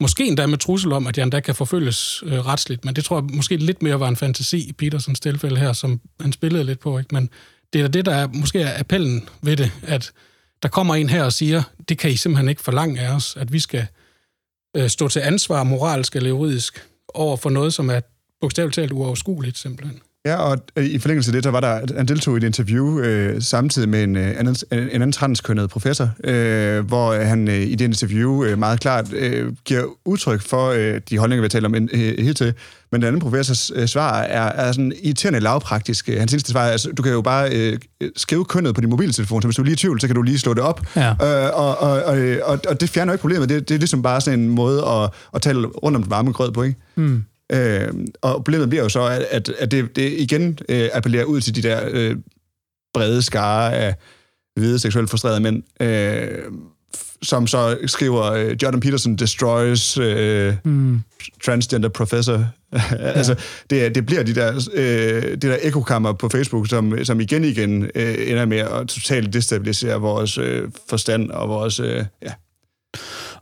[0.00, 3.16] måske endda med trussel om, at jeg endda kan forfølges øh, retsligt, men det tror
[3.16, 6.80] jeg måske lidt mere var en fantasi i Petersens tilfælde her, som han spillede lidt
[6.80, 7.14] på, ikke?
[7.14, 7.30] Men
[7.72, 10.12] det er det, der er, måske er appellen ved det, at
[10.62, 13.52] der kommer en her og siger, det kan I simpelthen ikke forlange af os, at
[13.52, 13.86] vi skal
[14.76, 18.00] øh, stå til ansvar moralsk eller juridisk over for noget, som er
[18.40, 20.00] bogstaveligt talt uoverskueligt simpelthen.
[20.26, 22.98] Ja, og øh, i forlængelse af det, der var der, han deltog i et interview
[22.98, 27.74] øh, samtidig med en, øh, anden, en anden transkønnet professor, øh, hvor han øh, i
[27.74, 31.74] det interview øh, meget klart øh, giver udtryk for øh, de holdninger, vi taler om
[31.74, 32.54] øh, helt til.
[32.92, 36.08] Men den anden professors øh, svar er, er sådan irriterende lavpraktisk.
[36.08, 37.78] Hans eneste svar er, altså, du kan jo bare øh,
[38.16, 40.22] skrive kønnet på din mobiltelefon, så hvis du er lige i tvivl, så kan du
[40.22, 40.86] lige slå det op.
[40.96, 41.10] Ja.
[41.10, 43.48] Øh, og, og, og, og, og det fjerner jo ikke problemet.
[43.48, 46.32] Det, det er ligesom bare sådan en måde at, at tale rundt om den varme
[46.32, 46.78] grød på, ikke?
[46.96, 47.24] Mm.
[47.52, 47.88] Øh,
[48.22, 51.62] og problemet bliver jo så, at, at det, det igen øh, appellerer ud til de
[51.62, 52.16] der øh,
[52.94, 53.94] brede skare af
[54.56, 56.52] hvide seksuelt frustrerede mænd, øh,
[57.22, 61.00] som så skriver, øh, Jordan Peterson destroys øh, mm.
[61.44, 62.46] transgender professor.
[62.98, 63.34] altså,
[63.70, 67.90] det, det bliver de der, øh, det der ekokammer på Facebook, som, som igen igen
[67.94, 71.80] øh, ender med at totalt destabilisere vores øh, forstand og vores...
[71.80, 72.32] Øh, ja,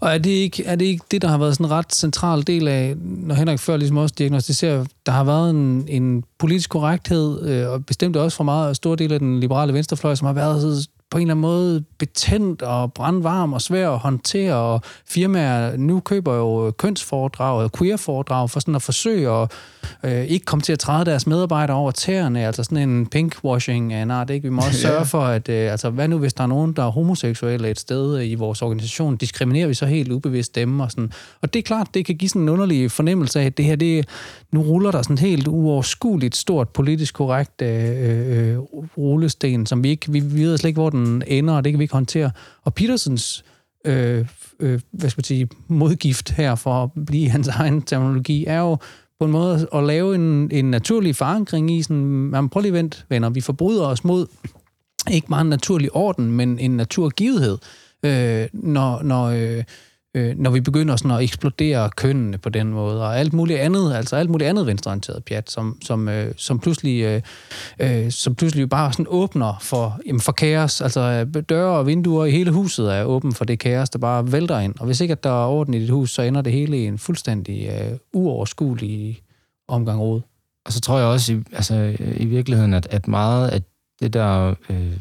[0.01, 2.47] og er det, ikke, er det ikke det, der har været sådan en ret central
[2.47, 7.49] del af, når Henrik før ligesom også diagnostiserer, der har været en, en politisk korrekthed,
[7.49, 10.89] øh, og bestemt også fra meget stor del af den liberale venstrefløj, som har været
[11.11, 16.01] på en eller anden måde betændt og brandvarm og svær at håndtere, og firmaer nu
[16.01, 19.53] køber jo kønsforedrag og queerforedrag for sådan at forsøge at
[20.05, 24.03] øh, ikke komme til at træde deres medarbejdere over tæerne, altså sådan en pinkwashing af
[24.03, 24.43] en art, ikke?
[24.43, 26.83] Vi må også sørge for, at øh, altså, hvad nu hvis der er nogen, der
[26.83, 31.13] er homoseksuelle et sted i vores organisation, diskriminerer vi så helt ubevidst dem og sådan.
[31.43, 33.77] Og det er klart, det kan give sådan en underlig fornemmelse af, at det her,
[33.77, 34.09] det,
[34.53, 38.59] nu ruller der sådan helt uoverskueligt stort politisk korrekt øh, øh,
[38.99, 41.79] rullesten, som vi ikke, vi, vi ved slet ikke, hvor den ender, og det kan
[41.79, 42.31] vi ikke håndtere.
[42.65, 43.45] Og Petersens
[43.85, 44.27] øh,
[44.61, 48.77] øh, hvad skal man sige, modgift her for at blive hans egen terminologi, er jo
[49.21, 53.07] på en måde at lave en, en naturlig forankring i sådan, man prøv lige vent,
[53.09, 54.27] venner, vi forbryder os mod
[55.11, 57.59] ikke bare en naturlig orden, men en naturgivethed,
[58.03, 59.65] øh, når, når, øh,
[60.15, 63.95] øh, når vi begynder sådan at eksplodere kønnene på den måde, og alt muligt andet,
[63.95, 67.23] altså alt muligt andet venstreorienteret pjat, som, som, øh, som, pludselig, øh,
[67.79, 70.81] øh, som pludselig bare sådan åbner for, jamen for kaos.
[70.81, 74.59] Altså døre og vinduer i hele huset er åbent for det kaos, der bare vælter
[74.59, 74.75] ind.
[74.81, 76.87] Og hvis ikke at der er orden i dit hus, så ender det hele i
[76.87, 79.23] en fuldstændig øh, uoverskuelig
[79.69, 80.21] omgang råd.
[80.67, 83.63] Og så tror jeg også i, altså, i virkeligheden, at, at meget af
[84.01, 84.55] det der...
[84.71, 84.93] Øh,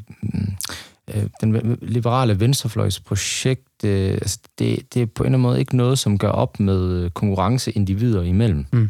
[1.15, 5.60] øh, den liberale venstrefløjs projekt, øh, altså det, det er på en eller anden måde
[5.60, 8.65] ikke noget, som gør op med konkurrence individer imellem.
[8.72, 8.89] Mm.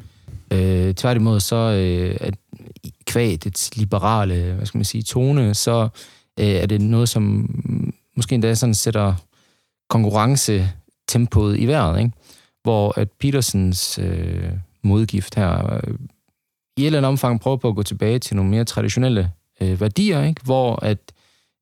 [0.53, 2.33] Øh, tværtimod så, øh, at
[3.05, 5.89] kvæg det liberale, hvad skal man sige, tone, så
[6.39, 7.49] øh, er det noget, som
[8.15, 9.13] måske endda sådan sætter
[9.89, 12.11] konkurrencetempoet i vejret, ikke?
[12.63, 14.51] hvor at Petersens øh,
[14.83, 15.93] modgift her øh,
[16.77, 19.81] i et eller andet omfang prøver på at gå tilbage til nogle mere traditionelle øh,
[19.81, 20.41] værdier, ikke?
[20.43, 20.99] hvor at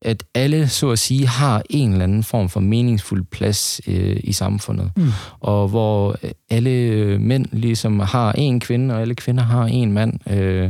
[0.05, 4.31] at alle, så at sige, har en eller anden form for meningsfuld plads øh, i
[4.31, 4.91] samfundet.
[4.97, 5.07] Mm.
[5.39, 6.17] Og hvor
[6.49, 10.19] alle øh, mænd ligesom har en kvinde, og alle kvinder har en mand.
[10.29, 10.63] Øh,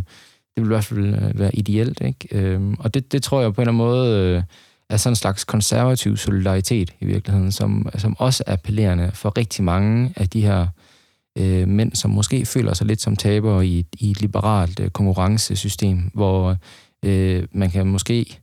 [0.56, 2.28] det vil i hvert fald øh, være ideelt, ikke?
[2.32, 4.44] Øh, og det, det tror jeg på en eller anden måde øh,
[4.90, 9.64] er sådan en slags konservativ solidaritet i virkeligheden, som, som også er appellerende for rigtig
[9.64, 10.68] mange af de her
[11.38, 16.12] øh, mænd, som måske føler sig lidt som tabere i, i et liberalt øh, konkurrencesystem,
[16.14, 16.58] hvor
[17.06, 18.40] øh, man kan måske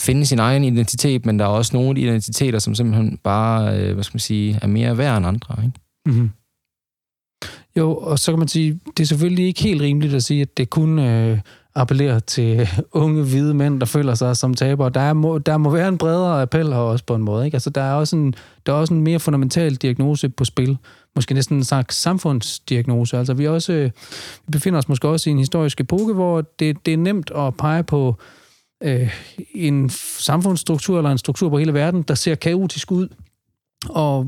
[0.00, 4.04] finde sin egen identitet, men der er også nogle identiteter, som simpelthen bare, øh, hvad
[4.04, 5.78] skal man sige, er mere værd end andre, ikke?
[6.06, 6.30] Mm-hmm.
[7.76, 10.56] Jo, og så kan man sige, det er selvfølgelig ikke helt rimeligt at sige, at
[10.56, 11.38] det kun øh,
[11.74, 14.90] appellerer til unge hvide mænd, der føler sig som tabere.
[14.90, 17.44] Der, er, må, der må være en bredere appel her også på en måde.
[17.44, 17.54] Ikke?
[17.54, 18.34] Altså, der, er også en,
[18.66, 20.78] der er også en mere fundamental diagnose på spil.
[21.14, 23.18] Måske næsten en slags samfundsdiagnose.
[23.18, 23.90] Altså, vi, også, øh,
[24.46, 27.56] vi befinder os måske også i en historisk epoke, hvor det, det er nemt at
[27.56, 28.24] pege på øh,
[29.54, 33.08] en samfundsstruktur eller en struktur på hele verden, der ser kaotisk ud.
[33.88, 34.26] Og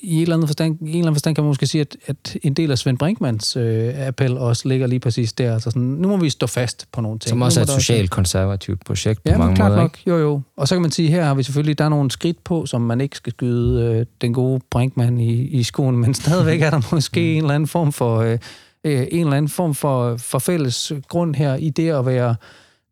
[0.00, 1.96] i en eller anden forstand, i en eller anden forstand kan man måske sige, at,
[2.06, 5.54] at en del af Svend Brinkmans øh, appel også ligger lige præcis der.
[5.54, 7.28] Altså sådan, nu må vi stå fast på nogle ting.
[7.28, 9.82] Som også er et socialt konservativt projekt på ja, mange klart måder.
[9.82, 9.98] Nok.
[10.06, 10.40] Jo, jo.
[10.56, 12.80] Og så kan man sige, her har vi selvfølgelig, der er nogle skridt på, som
[12.80, 16.80] man ikke skal skyde øh, den gode Brinkmann i, i skoen, men stadigvæk er der
[16.94, 18.18] måske en eller anden form for...
[18.18, 18.38] Øh,
[18.84, 22.34] øh, en eller anden form for, for fælles grund her i det at være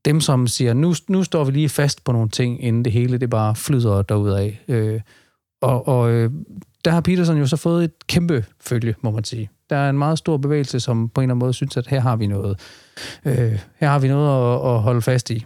[0.04, 3.18] dem, som siger, nu, nu står vi lige fast på nogle ting, inden det hele
[3.18, 4.52] det bare flyder derudad.
[4.68, 5.00] Øh,
[5.62, 6.30] og og øh,
[6.84, 9.50] der har Peterson jo så fået et kæmpe følge, må man sige.
[9.70, 12.00] Der er en meget stor bevægelse, som på en eller anden måde synes, at her
[12.00, 12.60] har vi noget,
[13.24, 15.44] øh, her har vi noget at, at holde fast i.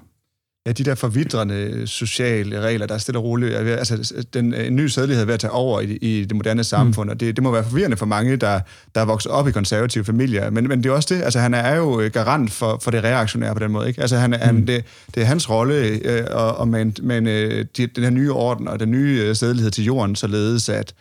[0.67, 3.55] Ja, de der forvidrende sociale regler, der er stille og roligt.
[3.55, 7.09] Altså, den, en ny sædelighed er ved at tage over i, i det moderne samfund,
[7.09, 7.11] mm.
[7.11, 8.61] og det, det må være forvirrende for mange, der,
[8.95, 10.51] der er vokset op i konservative familier.
[10.51, 13.05] Men, men det er også det, altså han er jo øh, garant for, for det
[13.05, 13.89] reaktionære på den måde.
[13.89, 14.01] Ikke?
[14.01, 14.37] Altså han, mm.
[14.41, 18.11] han, det, det er hans rolle øh, og, og med en, øh, de, den her
[18.11, 20.95] nye orden og den nye øh, sædelighed til jorden, således at,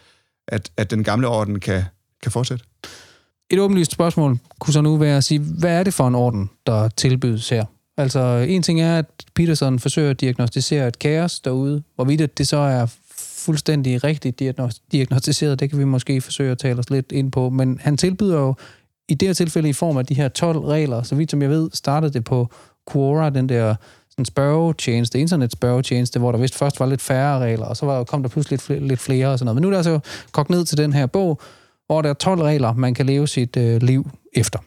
[0.47, 1.83] at, at den gamle orden kan,
[2.23, 2.65] kan fortsætte.
[3.49, 6.49] Et åbenlyst spørgsmål kunne så nu være at sige, hvad er det for en orden,
[6.65, 7.65] der tilbydes her?
[7.97, 9.05] Altså, en ting er, at
[9.35, 11.83] Peterson forsøger at diagnostisere et kaos derude.
[11.95, 12.85] Hvorvidt det så er
[13.17, 14.39] fuldstændig rigtigt
[14.91, 17.49] diagnostiseret, det kan vi måske forsøge at tale os lidt ind på.
[17.49, 18.53] Men han tilbyder jo
[19.09, 21.03] i det her tilfælde i form af de her 12 regler.
[21.03, 22.49] Så vidt som jeg ved, startede det på
[22.91, 23.75] Quora, den der
[24.09, 28.21] sådan spørgetjeneste, internetspørgetjeneste, hvor der vist først var lidt færre regler, og så var, kom
[28.21, 29.55] der pludselig lidt flere, lidt flere og sådan noget.
[29.55, 29.99] Men nu er der altså
[30.31, 31.41] kogt ned til den her bog,
[31.87, 34.59] hvor der er 12 regler, man kan leve sit øh, liv efter.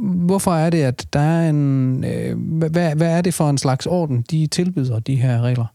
[0.00, 2.04] Hvorfor er det, at der er en...
[2.04, 2.38] Øh,
[2.70, 5.66] hvad, hvad er det for en slags orden, de tilbyder, de her regler?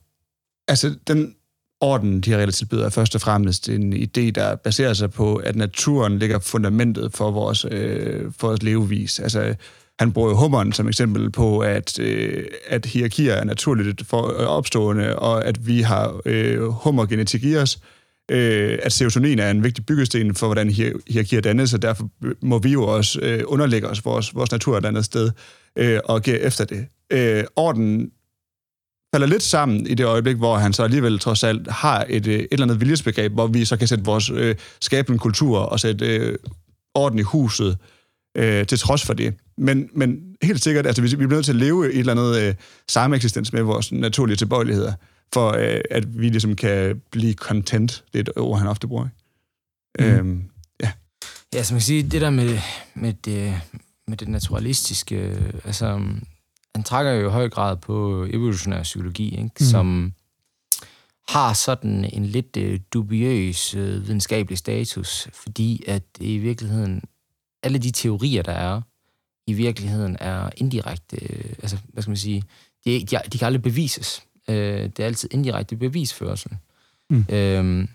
[0.67, 1.36] Altså, den
[1.82, 5.36] orden, de her regler tilbyder, er først og fremmest en idé, der baserer sig på,
[5.36, 9.19] at naturen ligger fundamentet for vores, øh, for vores levevis.
[9.19, 9.56] Altså,
[9.99, 14.47] han bruger jo hummeren som eksempel på, at, øh, at hierarkier er naturligt for, øh,
[14.47, 17.96] opstående, og at vi har øh, hummergenetik i os, øh,
[18.31, 22.09] Øh, at serotonin er en vigtig byggesten for, hvordan hier- hierarkier dannes, og derfor
[22.41, 25.31] må vi jo også øh, underlægge os vores, vores natur et andet sted
[25.75, 26.85] øh, og give efter det.
[27.11, 28.11] Øh, orden
[29.13, 32.33] falder lidt sammen i det øjeblik, hvor han så alligevel trods alt har et, øh,
[32.33, 36.05] et eller andet viljesbegreb, hvor vi så kan sætte vores øh, skabende kultur og sætte
[36.15, 36.37] øh,
[36.95, 37.77] orden i huset
[38.37, 39.33] øh, til trods for det.
[39.57, 42.11] Men, men helt sikkert, altså vi, vi bliver nødt til at leve i et eller
[42.11, 42.55] andet øh,
[42.89, 44.93] sameksistens med vores naturlige tilbøjeligheder,
[45.33, 48.03] for øh, at vi ligesom kan blive content.
[48.13, 49.07] Det er et ord, han ofte bruger.
[49.99, 50.05] Mm.
[50.05, 50.43] Øhm,
[50.81, 50.91] ja.
[51.53, 52.59] Ja, som man kan sige, det der med,
[52.93, 53.61] med, det,
[54.07, 56.01] med det naturalistiske, øh, altså,
[56.75, 59.51] han trækker jo i høj grad på evolutionær psykologi, ikke?
[59.59, 59.65] Mm.
[59.65, 60.13] som
[61.29, 67.03] har sådan en lidt øh, dubiøs øh, videnskabelig status, fordi at i virkeligheden,
[67.63, 68.81] alle de teorier, der er,
[69.47, 72.43] i virkeligheden er indirekte, øh, altså, hvad skal man sige,
[72.85, 74.23] de, de, de kan aldrig bevises.
[74.49, 76.51] Øh, det er altid indirekte bevisførsel.
[77.10, 77.25] Mm.
[77.29, 77.89] Øhm,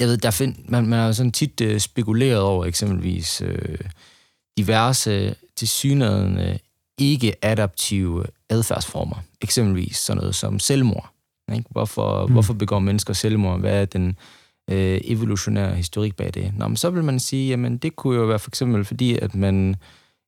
[0.00, 3.78] jeg ved, der find, man, man har jo sådan tit øh, spekuleret over eksempelvis øh,
[4.56, 6.58] diverse tilsyneladende
[6.98, 9.16] ikke-adaptive adfærdsformer.
[9.40, 11.12] Eksempelvis sådan noget som selvmord.
[11.52, 11.64] Ikke?
[11.70, 12.32] Hvorfor, mm.
[12.32, 13.60] hvorfor begår mennesker selvmord?
[13.60, 14.16] Hvad er den
[14.70, 16.52] øh, evolutionære historik bag det?
[16.56, 19.34] Nå, men så vil man sige, jamen det kunne jo være for eksempel fordi, at
[19.34, 19.76] man,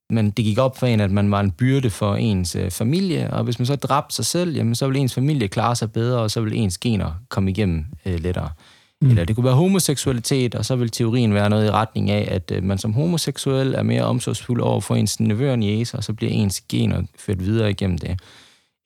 [0.09, 3.33] man, det gik op for en, at man var en byrde for ens øh, familie,
[3.33, 6.19] og hvis man så dræbte sig selv, jamen så vil ens familie klare sig bedre,
[6.19, 8.49] og så vil ens gener komme igennem øh, lettere.
[9.01, 9.09] Mm.
[9.09, 12.51] Eller det kunne være homoseksualitet, og så vil teorien være noget i retning af, at
[12.51, 16.13] øh, man som homoseksuel er mere omsorgsfuld over for ens nevøer og niece, og så
[16.13, 18.19] bliver ens gener ført videre igennem det.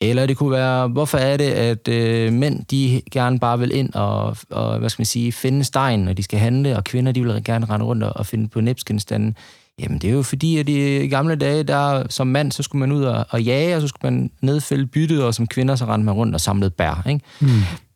[0.02, 3.94] Eller det kunne være, hvorfor er det, at øh, mænd, de gerne bare vil ind
[3.94, 7.24] og, og, hvad skal man sige, finde stegen, når de skal handle, og kvinder, de
[7.24, 9.36] vil gerne rende rundt og, og finde på næbsgenstanden.
[9.80, 12.92] Jamen, det er jo fordi, at i gamle dage, der som mand, så skulle man
[12.92, 16.06] ud og, og jage, og så skulle man nedfælde byttet, og som kvinder, så rendte
[16.06, 17.26] man rundt og samlede bær, ikke?
[17.40, 17.50] Mm.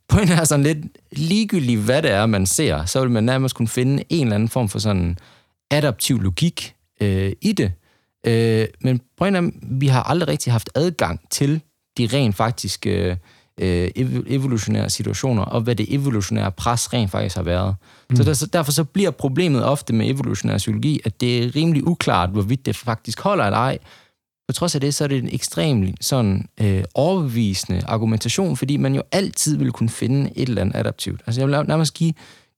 [0.10, 0.78] Pointen er sådan lidt
[1.12, 4.50] ligegyldigt, hvad det er, man ser, så vil man nærmest kunne finde en eller anden
[4.50, 5.18] form for sådan
[5.72, 7.72] adaptiv logik øh, i det.
[8.28, 11.62] Øh, men pointen er, vi har aldrig rigtig haft adgang til
[11.98, 13.16] de rent faktiske øh,
[13.58, 17.76] evolutionære situationer, og hvad det evolutionære pres rent faktisk har været.
[18.10, 18.16] Mm.
[18.16, 21.88] Så, der, så derfor så bliver problemet ofte med evolutionær psykologi, at det er rimelig
[21.88, 23.78] uklart, hvorvidt det faktisk holder eller ej.
[24.48, 28.96] På trods af det, så er det en ekstremt sådan øh, overbevisende argumentation, fordi man
[28.96, 31.22] jo altid vil kunne finde et eller andet adaptivt.
[31.28, 32.14] Altså jeg vil nærmest give,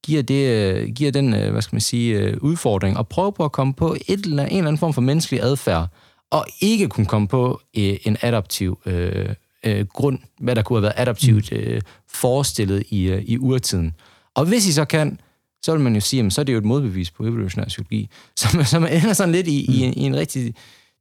[0.05, 3.45] giver, det, øh, giver den, øh, hvad skal man sige, øh, udfordring, og prøve på
[3.45, 5.87] at komme på et eller, en eller anden form for menneskelig adfærd,
[6.31, 9.29] og ikke kunne komme på øh, en adaptiv øh,
[9.65, 13.93] øh, grund, hvad der kunne have været adaptivt øh, forestillet i, øh, i urtiden.
[14.35, 15.19] Og hvis I så kan,
[15.63, 18.09] så vil man jo sige, at så er det jo et modbevis på evolutionær psykologi.
[18.35, 20.55] Så man, så man ender sådan lidt i, i, en, i en rigtig...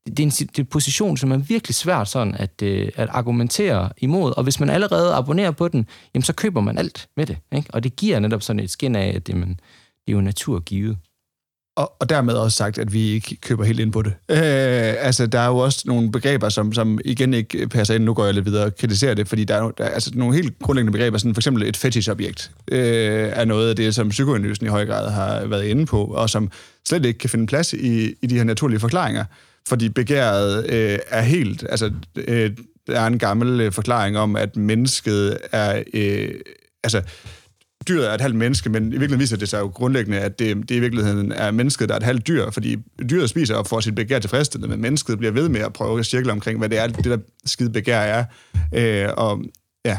[0.07, 3.09] Det er, en, det er en position, som er virkelig svært sådan at, øh, at
[3.11, 7.27] argumentere imod, og hvis man allerede abonnerer på den, jamen så køber man alt med
[7.27, 7.39] det.
[7.53, 7.69] Ikke?
[7.73, 10.97] Og det giver netop sådan et skin af, at det, man, det er jo naturgivet
[11.77, 14.12] og, og dermed også sagt, at vi ikke køber helt ind på det.
[14.31, 14.39] Øh,
[15.07, 18.05] altså, der er jo også nogle begreber, som, som igen ikke passer ind.
[18.05, 20.11] Nu går jeg lidt videre og kritiserer det, fordi der er, jo, der er altså
[20.14, 24.09] nogle helt grundlæggende begreber, sådan for eksempel et fetishobjekt, øh, er noget af det, som
[24.09, 26.51] psykoanalysen i høj grad har været inde på, og som
[26.89, 29.25] slet ikke kan finde plads i, i de her naturlige forklaringer.
[29.68, 31.66] Fordi begæret øh, er helt...
[31.70, 32.51] Altså, øh,
[32.87, 35.83] der er en gammel øh, forklaring om, at mennesket er...
[35.95, 36.29] Øh,
[36.85, 37.03] altså,
[37.89, 40.68] dyret er et halvt menneske, men i virkeligheden viser det sig jo grundlæggende, at det,
[40.68, 42.76] det i virkeligheden er mennesket, der er et halvt dyr, fordi
[43.11, 46.07] dyret spiser op for sit begær tilfredsstillet, men mennesket bliver ved med at prøve at
[46.07, 48.24] cirkle omkring, hvad det er, det der skide begær er.
[48.74, 49.43] Øh, og
[49.85, 49.99] ja,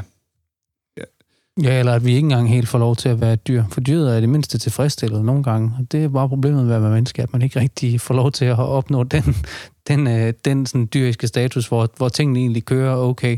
[1.63, 3.63] Ja, eller at vi ikke engang helt får lov til at være et dyr.
[3.71, 5.71] For dyret er det mindste tilfredsstillet nogle gange.
[5.79, 8.31] Og det er bare problemet med at være menneske, at man ikke rigtig får lov
[8.31, 9.36] til at opnå den,
[9.88, 13.38] den, øh, den sådan dyriske status, hvor, hvor tingene egentlig kører okay.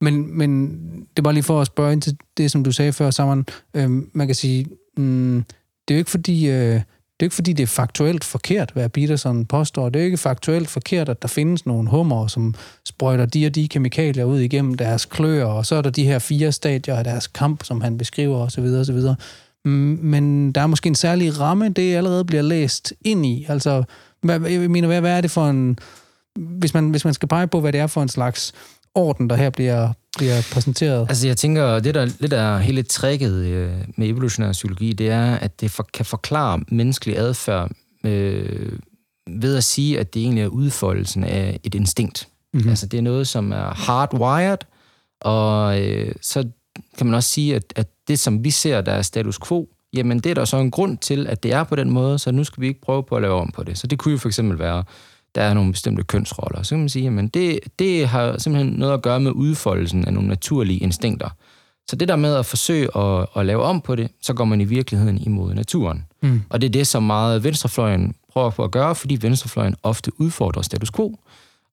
[0.00, 0.70] Men, men
[1.00, 3.46] det er bare lige for at spørge ind til det, som du sagde før, sammen.
[3.74, 5.44] Øhm, man kan sige, mm,
[5.88, 6.48] det er jo ikke fordi...
[6.48, 6.80] Øh,
[7.20, 9.88] det er ikke fordi, det er faktuelt forkert, hvad Peterson påstår.
[9.88, 13.68] Det er ikke faktuelt forkert, at der findes nogle hummer, som sprøjter de og de
[13.68, 17.26] kemikalier ud igennem deres kløer, og så er der de her fire stadier af deres
[17.26, 18.64] kamp, som han beskriver osv.
[18.64, 18.98] osv.
[19.64, 23.46] Mm, men der er måske en særlig ramme, det allerede bliver læst ind i.
[23.48, 23.82] Altså,
[24.20, 25.78] hvad, jeg mener, hvad, hvad er det for en...
[26.36, 28.52] Hvis man, hvis man skal pege på, hvad det er for en slags
[28.98, 31.06] orden, der her bliver, bliver præsenteret?
[31.08, 35.34] Altså jeg tænker, det der lidt er hele tricket øh, med evolutionær psykologi, det er,
[35.34, 37.70] at det for, kan forklare menneskelig adfærd
[38.04, 38.72] øh,
[39.28, 42.28] ved at sige, at det egentlig er udfoldelsen af et instinkt.
[42.52, 42.68] Mm-hmm.
[42.68, 44.58] Altså det er noget, som er hardwired,
[45.20, 46.44] og øh, så
[46.98, 50.18] kan man også sige, at, at det, som vi ser, der er status quo, jamen
[50.18, 52.44] det er der så en grund til, at det er på den måde, så nu
[52.44, 53.78] skal vi ikke prøve på at lave om på det.
[53.78, 54.84] Så det kunne jo for eksempel være,
[55.34, 56.62] der er nogle bestemte kønsroller.
[56.62, 60.12] Så kan man sige, at det, det har simpelthen noget at gøre med udfoldelsen af
[60.12, 61.28] nogle naturlige instinkter.
[61.90, 64.60] Så det der med at forsøge at, at lave om på det, så går man
[64.60, 66.04] i virkeligheden imod naturen.
[66.22, 66.42] Mm.
[66.48, 70.62] Og det er det, som meget venstrefløjen prøver på at gøre, fordi venstrefløjen ofte udfordrer
[70.62, 71.18] status quo.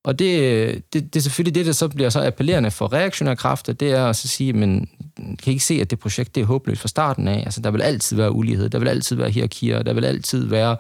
[0.04, 3.74] Og det, det, det er selvfølgelig det, der så bliver så appellerende for reaktionære kræfter,
[3.74, 6.82] det er at så sige, men kan ikke se, at det projekt det er håbløst
[6.82, 7.40] fra starten af?
[7.46, 10.78] Altså, der vil altid være ulighed, der vil altid være hierarkier, der vil altid være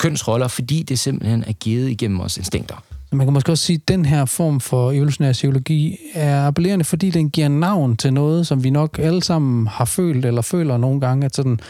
[0.00, 2.76] kønsroller, fordi det simpelthen er givet igennem vores instinkter.
[3.12, 7.10] Man kan måske også sige, at den her form for evolutionær psykologi er appellerende, fordi
[7.10, 11.00] den giver navn til noget, som vi nok alle sammen har følt eller føler nogle
[11.00, 11.60] gange, at sådan,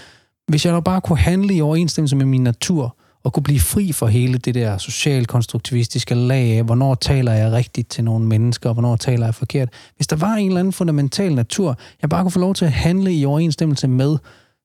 [0.48, 3.92] hvis jeg da bare kunne handle i overensstemmelse med min natur, og kunne blive fri
[3.92, 8.72] for hele det der socialkonstruktivistiske lag af, hvornår taler jeg rigtigt til nogle mennesker, og
[8.72, 9.68] hvornår taler jeg forkert.
[9.96, 12.72] Hvis der var en eller anden fundamental natur, jeg bare kunne få lov til at
[12.72, 14.16] handle i overensstemmelse med,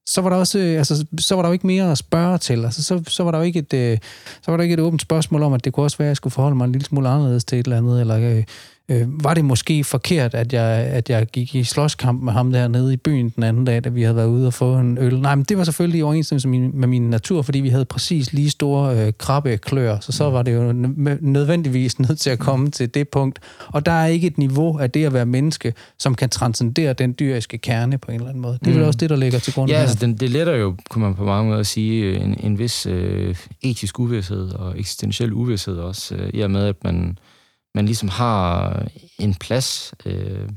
[0.06, 2.64] så var der også, øh, altså, så var der jo ikke mere at spørge til.
[2.64, 3.98] Altså, så, så, var der jo ikke et, øh,
[4.42, 6.16] så var der ikke et åbent spørgsmål om, at det kunne også være, at jeg
[6.16, 8.44] skulle forholde mig en lille smule anderledes til et eller andet, eller øh,
[8.88, 12.68] øh, var det måske forkert, at jeg, at jeg gik i slåskamp med ham der
[12.68, 15.20] nede i byen den anden dag, da vi havde været ude og få en øl?
[15.20, 17.84] Nej, men det var selvfølgelig i overensstemmelse med min, med min natur, fordi vi havde
[17.84, 20.72] præcis lige store øh, krabbeklør, så så var det jo
[21.20, 23.38] nødvendigvis nødt til at komme til det punkt.
[23.68, 27.14] Og der er ikke et niveau af det at være menneske, som kan transcendere den
[27.18, 28.58] dyriske kerne på en eller anden måde.
[28.58, 28.76] Det er mm.
[28.76, 31.14] vel også det, der ligger til grund Ja, altså den, det letter jo, kunne man
[31.14, 36.30] på mange måder sige, en, en vis øh, etisk uvidshed og eksistentiel uvidshed også, øh,
[36.34, 37.18] i og med, at man
[37.76, 38.82] man ligesom har
[39.18, 40.48] en plads øh,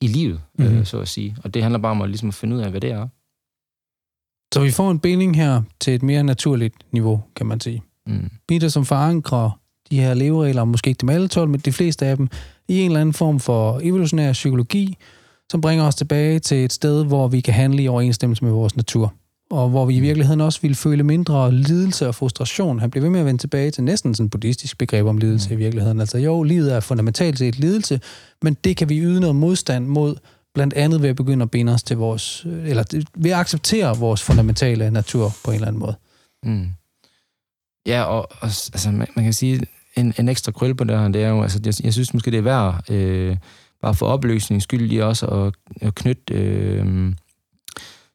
[0.00, 0.70] i livet, mm-hmm.
[0.70, 0.84] øh, mhm.
[0.84, 1.36] så at sige.
[1.44, 3.08] Og det handler bare om at, ligesom at finde ud af, hvad det er.
[4.54, 7.82] Så vi får en binding her til et mere naturligt niveau, kan man sige.
[8.06, 8.30] Mm.
[8.48, 9.50] Peter, som forankrer
[9.90, 12.28] de her leveregler, måske ikke dem alle 12, men de fleste af dem,
[12.68, 14.96] i en eller anden form for evolutionær psykologi,
[15.50, 18.76] som bringer os tilbage til et sted, hvor vi kan handle i overensstemmelse med vores
[18.76, 19.14] natur
[19.50, 22.78] og hvor vi i virkeligheden også ville føle mindre lidelse og frustration.
[22.78, 25.54] Han blev ved med at vende tilbage til næsten sådan buddhistisk begreb om lidelse mm.
[25.54, 26.00] i virkeligheden.
[26.00, 28.00] Altså jo, livet er fundamentalt set lidelse,
[28.42, 30.16] men det kan vi yde noget modstand mod,
[30.54, 34.22] blandt andet ved at begynde at binde os til vores, eller ved at acceptere vores
[34.22, 35.94] fundamentale natur på en eller anden måde.
[36.42, 36.68] Mm.
[37.86, 41.08] Ja, og, og altså, man, man kan sige, en, en ekstra krøl på det her,
[41.08, 43.36] det er jo, altså, jeg, jeg synes måske, det er værd, øh,
[43.82, 47.12] bare for opløsning skyld lige også at, at knytte øh,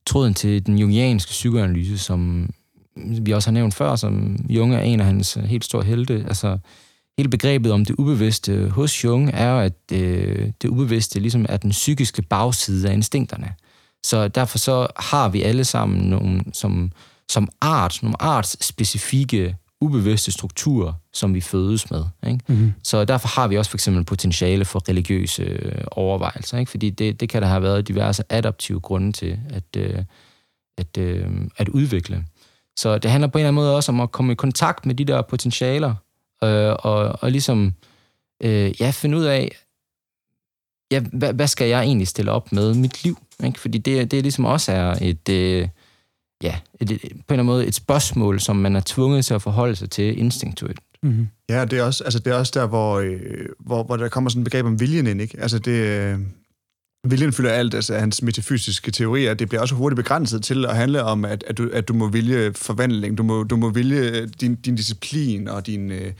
[0.05, 2.49] tråden til den jungianske psykoanalyse, som
[2.95, 6.25] vi også har nævnt før, som Jung er en af hans øh, helt store helte.
[6.27, 6.57] Altså,
[7.17, 11.57] hele begrebet om det ubevidste hos Jung er jo, at øh, det ubevidste ligesom er
[11.57, 13.53] den psykiske bagside af instinkterne.
[14.05, 16.91] Så derfor så har vi alle sammen nogle, som,
[17.29, 22.03] som art, nogle artsspecifikke ubevidste strukturer, som vi fødes med.
[22.27, 22.39] Ikke?
[22.47, 22.73] Mm-hmm.
[22.83, 26.71] Så derfor har vi også for eksempel potentiale for religiøse øh, overvejelser, ikke?
[26.71, 30.03] fordi det, det kan der have været diverse adaptive grunde til at, øh,
[30.77, 32.25] at, øh, at udvikle.
[32.77, 34.95] Så det handler på en eller anden måde også om at komme i kontakt med
[34.95, 35.95] de der potentialer,
[36.43, 37.73] øh, og, og ligesom
[38.43, 39.51] øh, ja, finde ud af,
[40.91, 43.17] ja, hvad, hvad skal jeg egentlig stille op med mit liv?
[43.43, 43.59] Ikke?
[43.59, 45.29] Fordi det, det ligesom også er et...
[45.29, 45.67] Øh,
[46.45, 49.33] ja, et, et, på en eller anden måde et spørgsmål, som man er tvunget til
[49.33, 50.79] at forholde sig til instinktivt.
[51.03, 51.27] Mm-hmm.
[51.49, 53.19] Ja, det er også, altså, det er også der, hvor, øh,
[53.59, 55.37] hvor, hvor der kommer sådan et begreb om viljen ind, ikke?
[55.39, 56.19] Altså, det, øh,
[57.07, 61.03] viljen fylder alt, altså hans metafysiske teorier, det bliver også hurtigt begrænset til at handle
[61.03, 64.55] om, at, at, du, at du må vilje forvandling, du må, du må vilje din,
[64.55, 66.11] din disciplin og din, øh,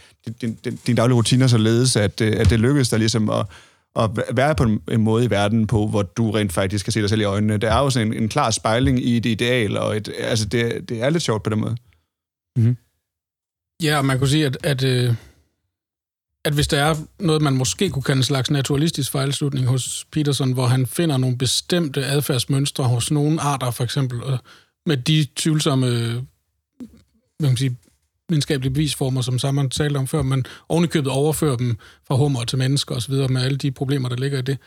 [0.41, 3.45] din, din, din daglige rutiner således, at, øh, at det lykkes dig ligesom at,
[3.95, 7.01] at være på en, en måde i verden på, hvor du rent faktisk kan se
[7.01, 7.57] dig selv i øjnene.
[7.57, 10.89] Det er jo sådan en, en klar spejling i et ideal, og et, altså det,
[10.89, 11.77] det er lidt sjovt på den måde.
[12.55, 12.77] Mm-hmm.
[13.83, 15.15] Ja, og man kunne sige, at, at, øh,
[16.45, 20.51] at hvis der er noget, man måske kunne kalde en slags naturalistisk fejlslutning hos Peterson,
[20.51, 24.37] hvor han finder nogle bestemte adfærdsmønstre hos nogle arter, for eksempel, og
[24.85, 25.87] med de tvivlsomme
[27.39, 27.77] hvad man sige,
[28.29, 32.95] videnskabelige bevisformer, som Sammen talte om før, men ovenikøbet overfører dem fra hummer til mennesker
[32.95, 34.57] osv., med alle de problemer, der ligger i det.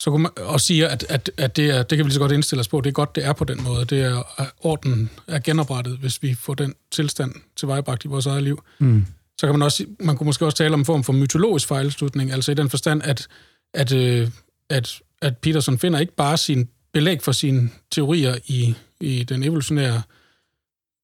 [0.00, 2.20] Så kunne man også sige, at, at, at det, er, det kan vi lige så
[2.20, 2.80] godt indstille os på.
[2.80, 3.84] Det er godt, det er på den måde.
[3.84, 8.42] Det er, at orden er genoprettet, hvis vi får den tilstand tilvejebragt i vores eget
[8.42, 8.62] liv.
[8.78, 9.06] Mm.
[9.38, 12.32] Så kan man også, man kunne måske også tale om en form for mytologisk fejlslutning,
[12.32, 13.28] altså i den forstand, at,
[13.74, 14.28] at, øh,
[14.70, 20.02] at, at Peterson finder ikke bare sin belæg for sine teorier i, i den evolutionære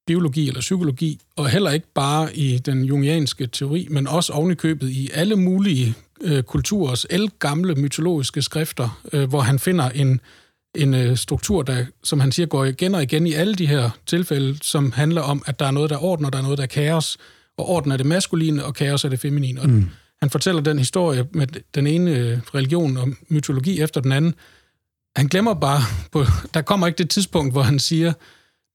[0.09, 5.11] biologi eller psykologi, og heller ikke bare i den jungianske teori, men også ovenikøbet i
[5.15, 7.07] alle mulige øh, kulturers
[7.39, 10.21] gamle mytologiske skrifter, øh, hvor han finder en,
[10.75, 13.91] en øh, struktur, der, som han siger, går igen og igen i alle de her
[14.07, 16.59] tilfælde, som handler om, at der er noget, der er orden, og der er noget,
[16.59, 17.19] der er kaos,
[17.59, 19.61] og orden er det maskuline, og kaos er det feminine.
[19.61, 19.89] Og mm.
[20.21, 24.35] Han fortæller den historie med den ene øh, religion og mytologi efter den anden.
[25.17, 25.81] Han glemmer bare,
[26.13, 28.13] på, der kommer ikke det tidspunkt, hvor han siger,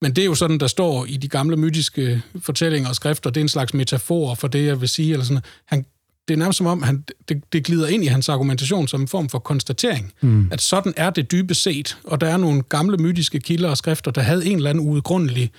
[0.04, 3.40] men det er jo sådan, der står i de gamle mytiske fortællinger og skrifter, det
[3.40, 5.12] er en slags metafor for det, jeg vil sige.
[5.12, 5.42] Eller sådan.
[5.64, 5.86] Han,
[6.28, 9.08] det er nærmest som om, han, det, det glider ind i hans argumentation som en
[9.08, 10.48] form for konstatering, mm.
[10.52, 14.10] at sådan er det dybest set, og der er nogle gamle mytiske kilder og skrifter,
[14.10, 15.50] der havde en eller anden uudgrundelig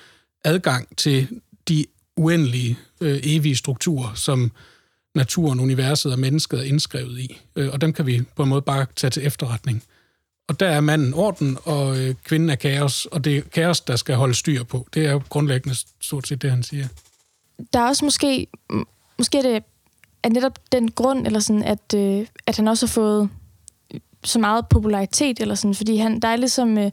[0.43, 1.28] adgang til
[1.68, 1.86] de
[2.18, 4.52] uendelige, øh, evige strukturer, som
[5.16, 7.41] naturen, universet og mennesket er indskrevet i.
[7.56, 9.84] Øh, og dem kan vi på en måde bare tage til efterretning.
[10.48, 13.96] Og der er manden orden, og øh, kvinden er kaos, og det er kaos, der
[13.96, 14.88] skal holde styr på.
[14.93, 16.88] Det er jo grundlæggende stort set det, han siger.
[17.74, 18.48] Der er også måske,
[19.18, 19.64] måske er det
[20.24, 23.30] er netop den grund, eller sådan, at, øh, at han også har fået
[24.24, 26.91] så meget popularitet, eller sådan, fordi han, der er ligesom, øh,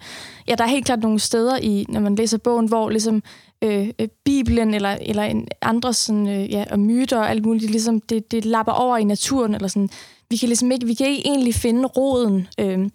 [0.49, 3.23] ja, der er helt klart nogle steder i, når man læser bogen, hvor ligesom
[3.63, 7.71] øh, øh Bibelen eller, eller en andre sådan, øh, ja, og myter og alt muligt,
[7.71, 9.89] ligesom, det, det lapper over i naturen, eller sådan.
[10.31, 12.89] Vi kan ligesom ikke, vi kan ikke egentlig finde roden øh,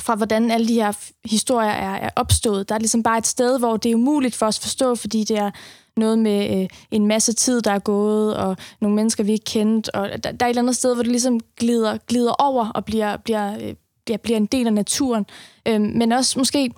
[0.00, 0.92] fra, hvordan alle de her
[1.24, 2.68] historier er, er opstået.
[2.68, 5.24] Der er ligesom bare et sted, hvor det er umuligt for os at forstå, fordi
[5.24, 5.50] det er
[5.96, 9.88] noget med øh, en masse tid, der er gået, og nogle mennesker, vi ikke kendt,
[9.88, 12.84] og der, der er et eller andet sted, hvor det ligesom glider, glider over og
[12.84, 13.74] bliver, bliver, øh,
[14.04, 15.26] bliver, bliver en del af naturen.
[15.68, 16.70] Øh, men også måske,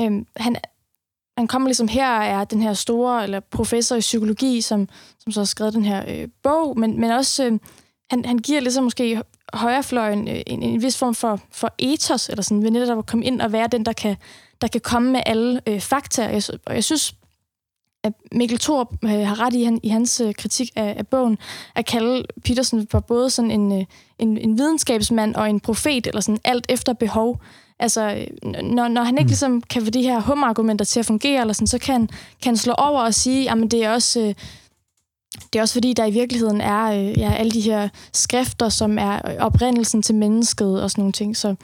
[0.00, 0.56] øh, han,
[1.38, 4.88] han kommer ligesom her og er den her store, eller professor i psykologi, som,
[5.18, 7.58] som så har skrevet den her øh, bog, men, men også, øh,
[8.10, 9.22] han, han giver ligesom måske
[9.54, 13.24] højrefløjen øh, en, en vis form for, for ethos, eller sådan, ved netop at komme
[13.24, 14.16] ind og være den, der kan,
[14.60, 16.26] der kan komme med alle øh, fakta.
[16.26, 17.14] Og jeg, og jeg synes,
[18.04, 21.38] at Mikkel Thor øh, har ret i, han, i hans øh, kritik af, af bogen,
[21.74, 23.84] at kalde Petersen for både sådan en, øh,
[24.18, 27.40] en, en videnskabsmand og en profet, eller sådan alt efter behov.
[27.80, 28.26] Altså,
[28.62, 29.28] når, når han ikke mm.
[29.28, 32.06] ligesom kan få de her humargumenter til at fungere, eller sådan, så kan,
[32.42, 34.20] kan han slå over og sige, at det er også...
[34.20, 34.34] Øh,
[35.52, 38.98] det er også fordi, der i virkeligheden er øh, ja, alle de her skrifter, som
[38.98, 41.36] er øh, oprindelsen til mennesket og sådan nogle ting.
[41.36, 41.54] Så,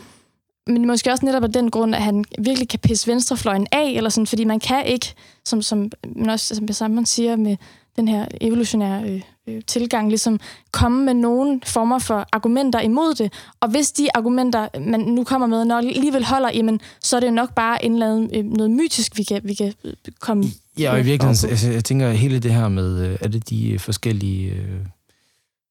[0.67, 4.11] men måske også netop af den grund, at han virkelig kan pisse venstrefløjen af, eller
[4.11, 7.57] sådan, fordi man kan ikke, som, som, men også, som man siger med
[7.97, 10.41] den her evolutionære øh, øh, tilgang, ligesom
[10.73, 13.33] komme med nogle former for argumenter imod det.
[13.61, 17.33] Og hvis de argumenter, man nu kommer med, når alligevel holder, jamen, så er det
[17.33, 20.45] nok bare en eller anden, øh, noget mytisk, vi kan, vi kan øh, komme
[20.79, 23.79] Ja, og i virkeligheden, altså, jeg tænker, hele det her med, øh, er det de
[23.79, 24.81] forskellige øh,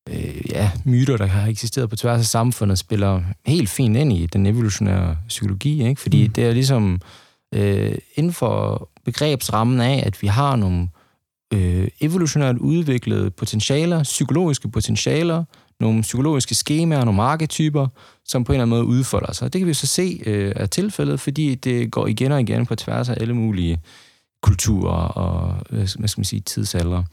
[0.10, 4.26] øh, ja, myter, der har eksisteret på tværs af samfundet, spiller helt fint ind i
[4.26, 6.02] den evolutionære psykologi, ikke?
[6.02, 6.34] fordi mm.
[6.34, 7.02] det er ligesom
[7.54, 10.88] øh, inden for begrebsrammen af, at vi har nogle øh,
[11.54, 15.43] Øh, evolutionært udviklede potentialer, psykologiske potentialer,
[15.80, 17.88] nogle psykologiske skemaer, nogle marketyper,
[18.26, 19.54] som på en eller anden måde udfolder sig.
[19.54, 22.76] Det kan vi så se øh, er tilfældet, fordi det går igen og igen på
[22.76, 23.82] tværs af alle mulige
[24.41, 27.04] kulturer og øh, hvad skal man sige, tidsalder.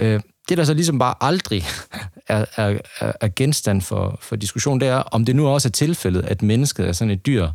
[0.00, 1.62] Øh, det, der så ligesom bare aldrig
[2.28, 2.78] er, er,
[3.20, 6.88] er genstand for, for diskussion, det er, om det nu også er tilfældet, at mennesket
[6.88, 7.48] er sådan et dyr,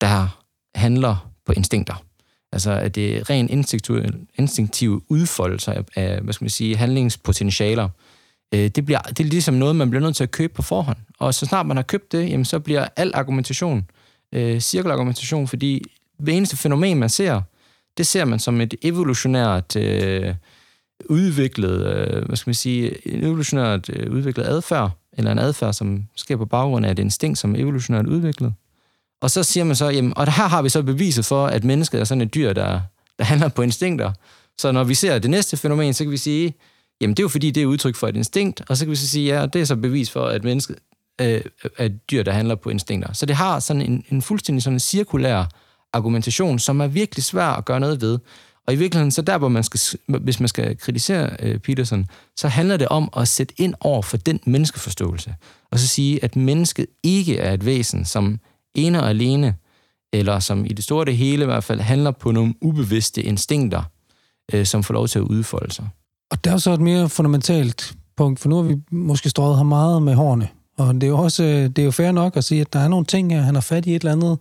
[0.00, 0.42] der
[0.74, 2.07] handler på instinkter.
[2.52, 4.04] Altså, at det er ren instinktive,
[4.38, 7.88] instinktive af, af, hvad skal man sige, handlingspotentialer.
[8.54, 10.96] Øh, det, bliver, det er ligesom noget, man bliver nødt til at købe på forhånd.
[11.18, 13.84] Og så snart man har købt det, jamen, så bliver al argumentation
[14.32, 15.82] øh, cirkelargumentation, fordi
[16.26, 17.42] det eneste fænomen, man ser,
[17.98, 20.34] det ser man som et evolutionært øh,
[21.08, 26.04] udviklet, øh, hvad skal man sige, en evolutionært øh, udviklet adfærd, eller en adfærd, som
[26.16, 28.52] sker på baggrund af et instinkt, som er evolutionært udviklet.
[29.20, 32.00] Og så siger man så, jamen, og her har vi så beviset for, at mennesket
[32.00, 32.80] er sådan et dyr, der,
[33.18, 34.12] der handler på instinkter.
[34.58, 36.54] Så når vi ser det næste fænomen, så kan vi sige,
[37.00, 38.96] jamen det er jo fordi, det er udtryk for et instinkt, og så kan vi
[38.96, 40.76] så sige, ja, det er så bevis for, at mennesket
[41.20, 41.40] øh,
[41.78, 43.12] er et dyr, der handler på instinkter.
[43.12, 45.44] Så det har sådan en, en fuldstændig sådan en cirkulær
[45.92, 48.18] argumentation, som er virkelig svær at gøre noget ved.
[48.66, 52.06] Og i virkeligheden, så der, hvor man skal, hvis man skal kritisere øh, Peterson,
[52.36, 55.34] så handler det om at sætte ind over for den menneskeforståelse.
[55.70, 58.40] Og så sige, at mennesket ikke er et væsen, som
[58.86, 59.54] ene og alene,
[60.12, 63.82] eller som i det store det hele i hvert fald, handler på nogle ubevidste instinkter,
[64.52, 65.88] øh, som får lov til at udfolde sig.
[66.30, 69.66] Og der er så et mere fundamentalt punkt, for nu har vi måske strøget ham
[69.66, 70.48] meget med hårene.
[70.78, 72.78] Og det er jo også øh, det er jo fair nok at sige, at der
[72.78, 74.38] er nogle ting, at han har fat i et eller andet.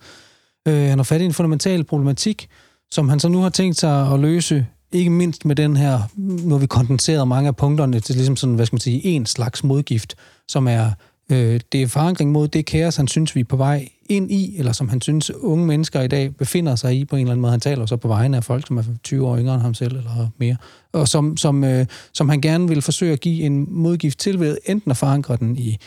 [0.68, 2.50] Øh, han har fat i en fundamental problematik,
[2.92, 6.54] som han så nu har tænkt sig at løse, ikke mindst med den her, nu
[6.54, 9.64] har vi kondenseret mange af punkterne til ligesom sådan, hvad skal man sige, en slags
[9.64, 10.16] modgift,
[10.48, 10.92] som er
[11.32, 14.58] øh, det er forankring mod det kaos, han synes, vi er på vej ind i,
[14.58, 17.42] eller som han synes, unge mennesker i dag befinder sig i på en eller anden
[17.42, 17.52] måde.
[17.52, 19.98] Han taler så på vegne af folk, som er 20 år yngre end ham selv,
[19.98, 20.56] eller mere.
[20.92, 24.58] Og som, som, øh, som han gerne vil forsøge at give en modgift til ved
[24.66, 25.78] enten at forankre den i,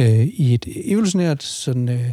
[0.00, 2.12] øh, i et evolutionært, sådan, øh,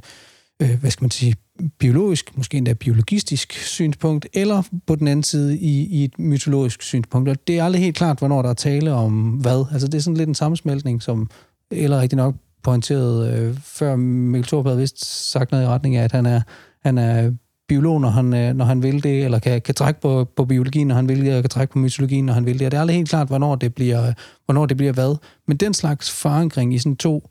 [0.61, 1.35] øh, hvad skal man sige,
[1.79, 7.29] biologisk, måske endda biologistisk synspunkt, eller på den anden side i, i et mytologisk synspunkt.
[7.29, 9.65] Og det er aldrig helt klart, hvornår der er tale om hvad.
[9.71, 11.29] Altså det er sådan lidt en sammensmeltning, som
[11.71, 12.35] eller rigtig nok
[12.68, 16.41] pointeret øh, før Mikkel Thorpe havde vist sagt noget i retning af, at han er,
[16.84, 17.32] han er
[17.68, 20.88] biolog, når han, øh, når han vil det, eller kan, kan trække på, på biologien,
[20.88, 22.65] når han vil det, eller kan trække på mytologien, når han vil det.
[22.65, 24.13] Og det er aldrig helt klart, hvornår det bliver,
[24.45, 25.15] hvornår det bliver hvad.
[25.47, 27.30] Men den slags forankring i sådan to,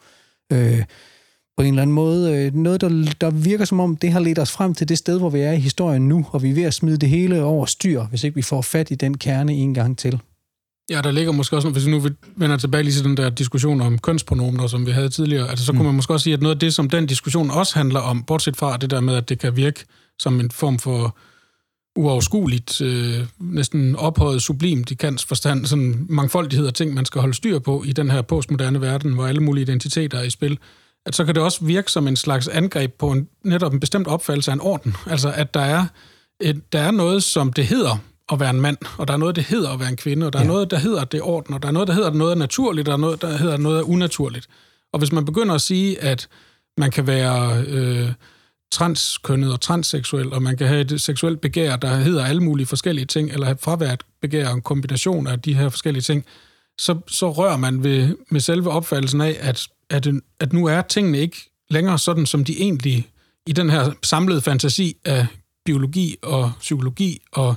[0.53, 0.85] øh,
[1.57, 4.39] på en eller anden måde, øh, noget, der, der virker som om, det har ledt
[4.39, 6.65] os frem til det sted, hvor vi er i historien nu, og vi er ved
[6.65, 9.75] at smide det hele over styr, hvis ikke vi får fat i den kerne en
[9.75, 10.21] gang til.
[10.91, 13.81] Ja, der ligger måske også, hvis vi nu vender tilbage lige til den der diskussion
[13.81, 15.79] om kønspronomener, som vi havde tidligere, altså så mm.
[15.79, 18.23] kunne man måske også sige, at noget af det, som den diskussion også handler om,
[18.23, 19.85] bortset fra det der med, at det kan virke
[20.19, 21.17] som en form for
[21.97, 27.35] uoverskueligt, øh, næsten ophøjet sublimt i Kants forstand, sådan mangfoldighed af ting, man skal holde
[27.35, 30.59] styr på i den her postmoderne verden, hvor alle mulige identiteter er i spil,
[31.07, 34.07] at så kan det også virke som en slags angreb på en, netop en bestemt
[34.07, 34.97] opfattelse af en orden.
[35.07, 35.87] Altså, at der er,
[36.41, 37.99] et, der er noget, som det hedder,
[38.33, 40.33] at være en mand, og der er noget, der hedder at være en kvinde, og
[40.33, 40.45] der ja.
[40.45, 42.89] er noget, der hedder, det orden, og der er noget, der hedder noget er naturligt,
[42.89, 44.49] og der er noget, der hedder noget er unaturligt.
[44.93, 46.29] Og hvis man begynder at sige, at
[46.79, 48.13] man kan være øh,
[48.73, 53.07] transkønnet og transseksuel, og man kan have et seksuelt begær, der hedder alle mulige forskellige
[53.07, 56.25] ting, eller have fravært begær en kombination af de her forskellige ting,
[56.79, 60.09] så, så rører man ved, med selve opfattelsen af, at, at,
[60.41, 63.09] at nu er tingene ikke længere sådan, som de egentlig
[63.47, 65.27] i den her samlede fantasi af
[65.65, 67.55] biologi og psykologi og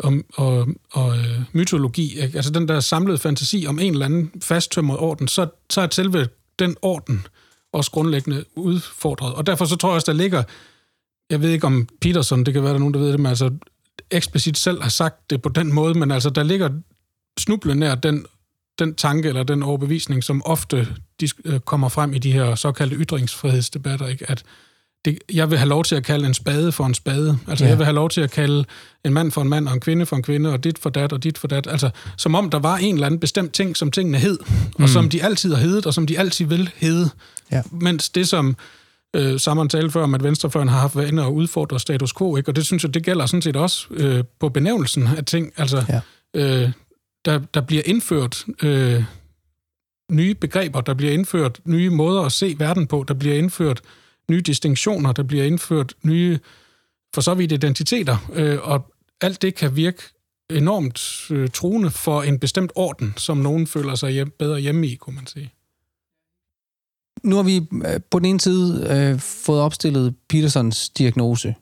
[0.00, 2.36] og, og, og øh, mytologi, ikke?
[2.36, 6.28] altså den der samlede fantasi om en eller anden fasttømret orden, så, så er selve
[6.58, 7.26] den orden
[7.72, 9.34] også grundlæggende udfordret.
[9.34, 10.42] Og derfor så tror jeg også, der ligger,
[11.30, 13.26] jeg ved ikke om Peterson, det kan være, der er nogen, der ved det, men
[13.26, 13.50] altså
[14.10, 16.70] eksplicit selv har sagt det på den måde, men altså der ligger
[17.38, 18.26] snuble nær den,
[18.78, 20.88] den tanke eller den overbevisning, som ofte
[21.20, 24.30] de, øh, kommer frem i de her såkaldte ytringsfrihedsdebatter, ikke?
[24.30, 24.44] at
[25.04, 27.38] det, jeg vil have lov til at kalde en spade for en spade.
[27.48, 27.68] Altså, ja.
[27.68, 28.64] jeg vil have lov til at kalde
[29.04, 31.12] en mand for en mand, og en kvinde for en kvinde, og dit for dat,
[31.12, 31.66] og dit for dat.
[31.66, 34.38] Altså, som om der var en eller anden bestemt ting, som tingene hed,
[34.78, 34.82] mm.
[34.82, 37.10] og som de altid har heddet, og som de altid vil hedde.
[37.52, 37.62] Ja.
[37.70, 38.56] Mens det, som
[39.16, 42.50] øh, Sammen talte før om, at venstrefløjen har haft inde og udfordre status quo, ikke?
[42.50, 45.52] og det synes jeg, det gælder sådan set også øh, på benævnelsen af ting.
[45.56, 46.00] Altså, ja.
[46.34, 46.70] øh,
[47.24, 49.04] der, der bliver indført øh,
[50.10, 53.80] nye begreber, der bliver indført nye måder at se verden på, der bliver indført
[54.30, 56.38] nye distinktioner, der bliver indført nye,
[57.14, 60.02] for så vidt identiteter, øh, og alt det kan virke
[60.50, 64.94] enormt øh, truende for en bestemt orden, som nogen føler sig hjem, bedre hjemme i,
[64.94, 65.52] kunne man sige.
[67.22, 71.54] Nu har vi øh, på den ene side øh, fået opstillet Petersons diagnose.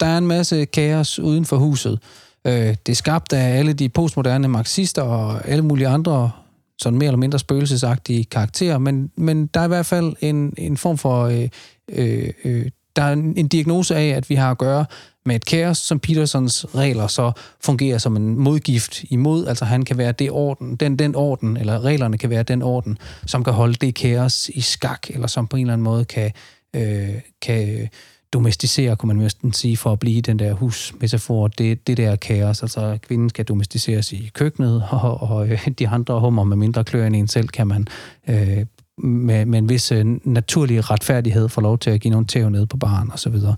[0.00, 1.98] Der er en masse kaos uden for huset.
[2.46, 6.30] Øh, det er skabt af alle de postmoderne marxister og alle mulige andre
[6.78, 10.76] sådan mere eller mindre spøgelsesagtige karakterer, men, men der er i hvert fald en, en
[10.76, 11.24] form for...
[11.24, 11.48] Øh,
[11.88, 12.66] øh, øh,
[12.96, 14.84] der er en, diagnose af, at vi har at gøre
[15.26, 19.46] med et kaos, som Petersons regler så fungerer som en modgift imod.
[19.46, 22.98] Altså han kan være det orden, den, den orden, eller reglerne kan være den orden,
[23.26, 26.30] som kan holde det kaos i skak, eller som på en eller anden måde kan,
[26.74, 27.88] øh, kan
[28.32, 32.62] domesticere, kunne man næsten sige, for at blive den der husmetafor, det, det der kaos.
[32.62, 37.06] Altså, kvinden skal domesticeres i køkkenet, og, og øh, de andre hummer med mindre klør
[37.06, 37.88] end en selv, kan man
[38.28, 38.66] øh,
[38.98, 42.66] med, med en vis øh, naturlig retfærdighed få lov til at give nogle tæv ned
[42.66, 43.56] på baren og så videre.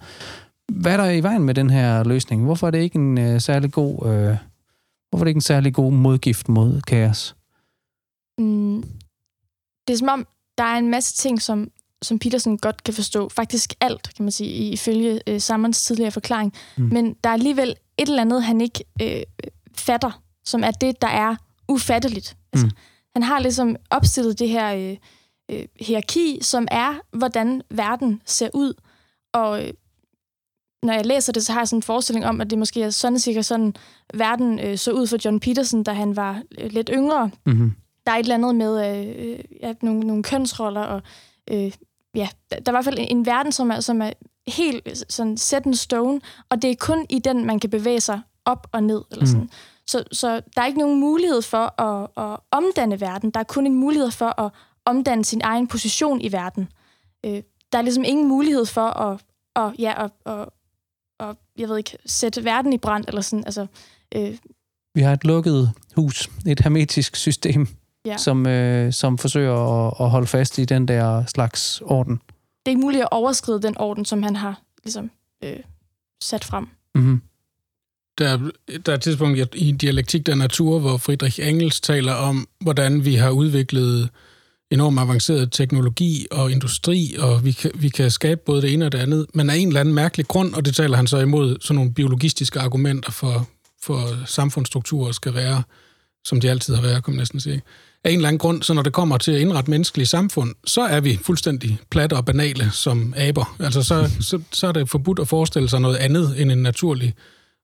[0.73, 2.45] hvad er der i vejen med den her løsning?
[2.45, 4.07] Hvorfor er det ikke en øh, særlig god...
[4.07, 4.37] Øh,
[5.11, 7.37] hvorfor er det ikke en særlig god modgift mod kaos?
[8.39, 8.83] Mm,
[9.89, 10.27] det er som om,
[10.59, 11.71] der er en masse ting, som,
[12.03, 13.29] som Peterson godt kan forstå.
[13.29, 16.53] Faktisk alt, kan man sige, ifølge øh, Sammons tidligere forklaring.
[16.77, 16.85] Mm.
[16.85, 19.23] Men der er alligevel et eller andet, han ikke øh,
[19.75, 21.37] fatter, som er det, der er
[21.69, 22.37] ufatteligt.
[22.53, 22.73] Altså, mm.
[23.17, 24.97] Han har ligesom opstillet det her øh,
[25.49, 28.75] øh, hierarki, som er, hvordan verden ser ud.
[29.33, 29.73] Og øh,
[30.83, 32.91] når jeg læser det, så har jeg sådan en forestilling om, at det måske er
[32.91, 33.75] sådan cirka sådan,
[34.15, 37.31] verden øh, så ud for John Peterson, da han var øh, lidt yngre.
[37.47, 37.73] Mm-hmm.
[38.07, 41.03] Der er et eller andet med øh, ja, nogle, nogle kønsroller, og
[41.51, 41.73] øh,
[42.15, 44.11] ja, der er i hvert fald en, en verden, som er, som er
[44.47, 48.21] helt sådan set in stone, og det er kun i den, man kan bevæge sig
[48.45, 49.03] op og ned.
[49.11, 49.41] Eller sådan.
[49.41, 49.51] Mm.
[49.87, 53.31] Så, så der er ikke nogen mulighed for at, at omdanne verden.
[53.31, 54.53] Der er kun en mulighed for at
[54.89, 56.69] omdanne sin egen position i verden.
[57.27, 59.21] Øh, der er ligesom ingen mulighed for at,
[59.57, 60.49] at, ja, at, at,
[61.21, 63.67] at, jeg ved ikke, sætte verden i brand, eller sådan, altså...
[64.15, 64.37] Øh.
[64.95, 67.69] Vi har et lukket hus, et hermetisk system,
[68.07, 68.17] ja.
[68.17, 72.15] som, øh, som forsøger at, at holde fast i den der slags orden.
[72.15, 75.11] Det er ikke muligt at overskride den orden, som han har ligesom,
[75.45, 75.57] øh,
[76.23, 76.69] sat frem.
[76.95, 77.23] Mm-hmm.
[78.19, 78.51] Der,
[78.87, 83.15] der er et tidspunkt i Dialektik der Natur, hvor Friedrich Engels taler om, hvordan vi
[83.15, 84.11] har udviklet
[84.71, 88.93] enormt avanceret teknologi og industri, og vi kan, vi kan skabe både det ene og
[88.93, 91.57] det andet, men af en eller anden mærkelig grund, og det taler han så imod,
[91.61, 93.49] sådan nogle biologistiske argumenter for,
[93.83, 95.63] for samfundsstrukturer skal være,
[96.25, 97.63] som de altid har været, kan man næsten sige.
[98.05, 100.81] Af en eller anden grund, så når det kommer til at indrette menneskelige samfund, så
[100.81, 103.57] er vi fuldstændig platte og banale som aber.
[103.61, 107.15] Altså så, så, så er det forbudt at forestille sig noget andet end en naturlig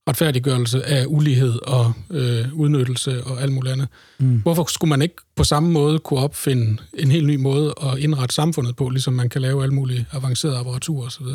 [0.08, 3.88] retfærdiggørelse af ulighed og øh, udnyttelse og alt muligt andet.
[4.18, 4.36] Mm.
[4.36, 8.34] Hvorfor skulle man ikke på samme måde kunne opfinde en helt ny måde at indrette
[8.34, 11.26] samfundet på, ligesom man kan lave alle mulige avancerede apparaturer osv.?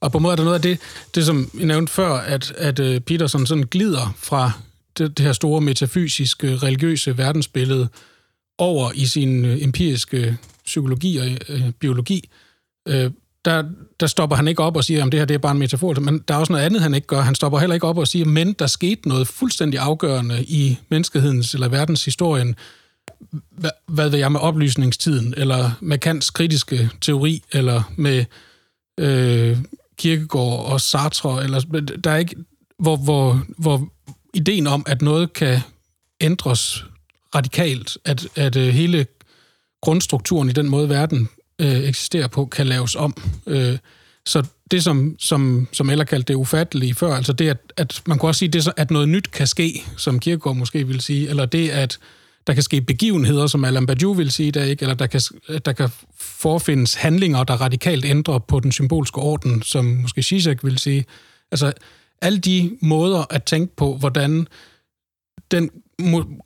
[0.00, 0.78] Og på en måde er der noget af det,
[1.14, 4.52] det som jeg nævnte før, at, at uh, Peterson sådan glider fra
[4.98, 7.88] det, det her store metafysiske, religiøse verdensbillede
[8.58, 12.28] over i sin uh, empiriske psykologi og uh, biologi.
[12.90, 13.10] Uh,
[13.44, 13.64] der,
[14.00, 16.00] der stopper han ikke op og siger, at det her det er bare en metafor,
[16.00, 17.20] men der er også noget andet, han ikke gør.
[17.20, 21.54] Han stopper heller ikke op og siger, men der skete noget fuldstændig afgørende i menneskehedens
[21.54, 22.54] eller verdenshistorien,
[23.50, 28.24] hvad, hvad ved jeg med oplysningstiden, eller med Kants kritiske teori, eller med
[29.00, 29.58] øh,
[29.96, 31.60] Kierkegaard og Sartre, eller
[32.04, 32.36] der er ikke,
[32.78, 33.88] hvor, hvor, hvor
[34.34, 35.60] ideen om, at noget kan
[36.20, 36.84] ændres
[37.34, 39.06] radikalt, at, at øh, hele
[39.82, 41.28] grundstrukturen i den måde, verden
[41.58, 43.14] øh, eksisterer på, kan laves om.
[43.46, 43.78] Øh,
[44.26, 48.18] så det, som, som, som Eller kaldte det ufattelige før, altså det, at, at man
[48.18, 51.46] kunne også sige, det, at noget nyt kan ske, som Kierkegaard måske ville sige, eller
[51.46, 51.98] det, at
[52.46, 54.82] der kan ske begivenheder, som Alain Badiou vil sige der, ikke?
[54.82, 55.20] eller der kan,
[55.64, 55.88] der kan
[56.18, 61.04] forfindes handlinger, der radikalt ændrer på den symbolske orden, som måske Zizek vil sige.
[61.50, 61.72] Altså,
[62.22, 64.46] alle de måder at tænke på, hvordan
[65.50, 65.70] den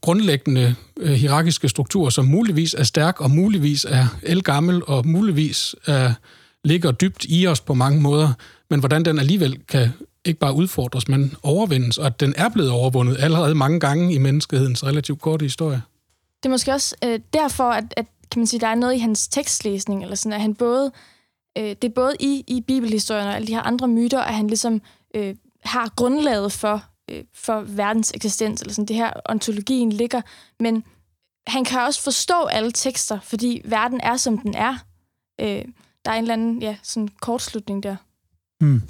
[0.00, 6.14] grundlæggende øh, hierarkiske struktur, som muligvis er stærk og muligvis er elgammel og muligvis er,
[6.64, 8.32] ligger dybt i os på mange måder,
[8.70, 9.88] men hvordan den alligevel kan
[10.24, 14.18] ikke bare udfordres, men overvindes, og at den er blevet overvundet allerede mange gange i
[14.18, 15.82] menneskehedens relativt korte historie.
[16.42, 18.98] Det er måske også øh, derfor, at, at kan man sige, der er noget i
[18.98, 20.92] hans tekstlæsning, eller sådan, at han både,
[21.59, 24.46] øh, det er både i, i bibelhistorien og alle de her andre myter, at han
[24.46, 24.82] ligesom
[25.14, 25.34] øh,
[25.64, 30.20] har grundlaget for øh, for verdens eksistens, eller sådan det her ontologien ligger,
[30.61, 30.84] men
[31.46, 34.78] han kan også forstå alle tekster, fordi verden er, som den er.
[35.40, 35.64] Øh,
[36.05, 37.96] der er en eller anden ja, sådan kortslutning der.
[38.61, 38.82] Hmm.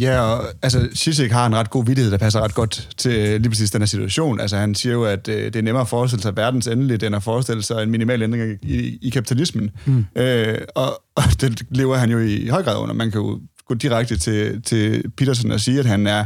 [0.00, 3.50] Ja, og altså, Zizek har en ret god vidtighed, der passer ret godt til lige
[3.50, 4.40] præcis den her situation.
[4.40, 7.16] Altså, han siger jo, at øh, det er nemmere at forestille sig verdens endeligt, end
[7.16, 9.70] at forestille sig en minimal ændring i, i kapitalismen.
[9.84, 10.06] Mm.
[10.16, 12.94] Øh, og, og det lever han jo i høj grad under.
[12.94, 16.24] Man kan jo gå direkte til, til Peterson og sige, at han er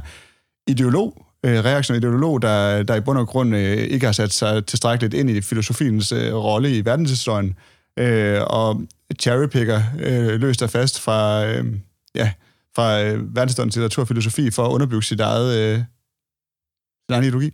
[0.67, 4.67] ideolog, øh, reaktionær ideolog, der, der i bund og grund øh, ikke har sat sig
[4.67, 7.55] tilstrækkeligt ind i filosofiens øh, rolle i verdenshistorien,
[7.99, 8.83] øh, og
[9.21, 11.67] cherrypicker øh, løst af fast fra, øh,
[12.15, 12.33] ja,
[12.77, 17.53] fra øh, verdenshistoriens litteratur og filosofi for at underbygge sit eget, øh, sin egen ideologi.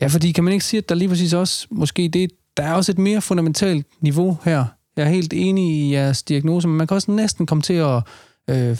[0.00, 2.72] Ja, fordi kan man ikke sige, at der lige præcis også, måske det, der er
[2.72, 4.64] også et mere fundamentalt niveau her.
[4.96, 8.02] Jeg er helt enig i jeres diagnose, men man kan også næsten komme til at,
[8.50, 8.76] øh,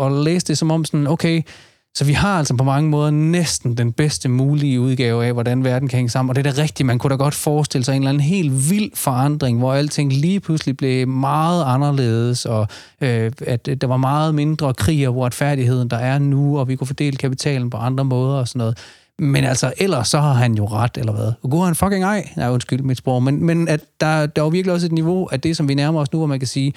[0.00, 1.42] at læse det som om sådan, okay,
[1.98, 5.88] så vi har altså på mange måder næsten den bedste mulige udgave af, hvordan verden
[5.88, 6.30] kan hænge sammen.
[6.30, 8.70] Og det er da rigtigt, man kunne da godt forestille sig en eller anden helt
[8.70, 12.66] vild forandring, hvor alting lige pludselig blev meget anderledes, og
[13.00, 16.76] øh, at øh, der var meget mindre krig og uretfærdigheden, der er nu, og vi
[16.76, 18.78] kunne fordele kapitalen på andre måder og sådan noget.
[19.18, 21.50] Men altså, ellers så har han jo ret, eller hvad?
[21.50, 22.28] Går han fucking ej.
[22.36, 23.22] Nej, undskyld mit sprog.
[23.22, 25.74] Men, men at der, der er jo virkelig også et niveau af det, som vi
[25.74, 26.72] nærmer os nu, hvor man kan sige,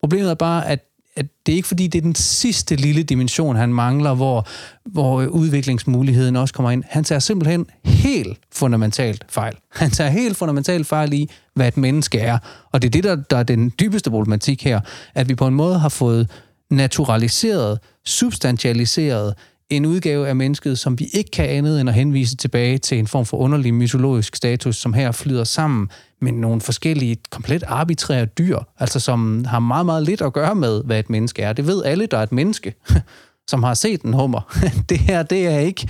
[0.00, 0.80] problemet er bare, at
[1.16, 4.46] at det er ikke fordi, det er den sidste lille dimension, han mangler, hvor,
[4.84, 6.84] hvor udviklingsmuligheden også kommer ind.
[6.86, 9.56] Han tager simpelthen helt fundamentalt fejl.
[9.72, 12.38] Han tager helt fundamentalt fejl i, hvad et menneske er.
[12.72, 14.80] Og det er det, der, der er den dybeste problematik her,
[15.14, 16.30] at vi på en måde har fået
[16.70, 19.34] naturaliseret, substantialiseret
[19.70, 23.06] en udgave af mennesket, som vi ikke kan andet end at henvise tilbage til en
[23.06, 25.88] form for underlig mytologisk status, som her flyder sammen
[26.20, 30.82] med nogle forskellige, komplet arbitrære dyr, altså som har meget, meget lidt at gøre med,
[30.84, 31.52] hvad et menneske er.
[31.52, 32.74] Det ved alle, der er et menneske,
[33.50, 34.56] som har set en hummer.
[34.88, 35.88] Det her, det er ikke,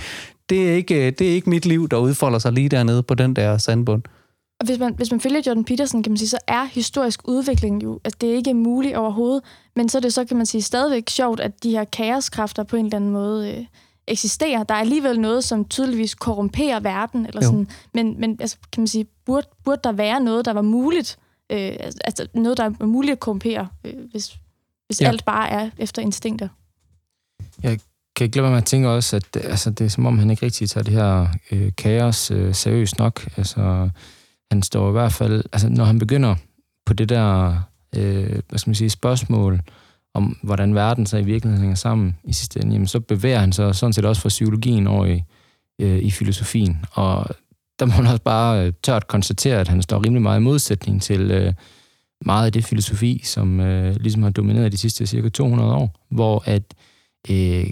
[0.49, 3.35] det er ikke, det er ikke mit liv, der udfolder sig lige dernede på den
[3.35, 4.03] der sandbund.
[4.59, 7.83] Og hvis man, hvis man følger Jordan Peterson, kan man sige, så er historisk udvikling
[7.83, 9.43] jo, at det ikke er muligt overhovedet,
[9.75, 12.75] men så er det så, kan man sige, stadigvæk sjovt, at de her kaoskræfter på
[12.75, 13.65] en eller anden måde øh,
[14.07, 14.63] eksisterer.
[14.63, 17.67] Der er alligevel noget, som tydeligvis korrumperer verden, eller sådan.
[17.93, 21.17] Men, men altså, kan man sige, burde, burde der være noget, der var muligt,
[21.51, 24.37] øh, altså noget, der er muligt at korrumpere, øh, hvis,
[24.85, 25.07] hvis ja.
[25.07, 26.47] alt bare er efter instinkter?
[27.63, 27.79] Jeg
[28.15, 30.69] kan ikke glemme at tænke også, at altså, det er som om, han ikke rigtig
[30.69, 33.27] tager det her øh, kaos øh, seriøst nok.
[33.37, 33.89] Altså,
[34.51, 36.35] han står i hvert fald, altså når han begynder
[36.85, 37.61] på det der,
[37.95, 39.61] øh, hvad skal man sige, spørgsmål
[40.13, 43.51] om, hvordan verden så i virkeligheden hænger sammen i sidste ende, jamen, så bevæger han
[43.51, 45.23] sig sådan set også fra psykologien over i,
[45.81, 46.85] øh, i filosofien.
[46.91, 47.25] Og
[47.79, 51.01] der må man også bare øh, tørt konstatere, at han står rimelig meget i modsætning
[51.01, 51.53] til øh,
[52.25, 56.43] meget af det filosofi, som øh, ligesom har domineret de sidste cirka 200 år, hvor
[56.45, 56.83] at øh,
[57.29, 57.69] Øh,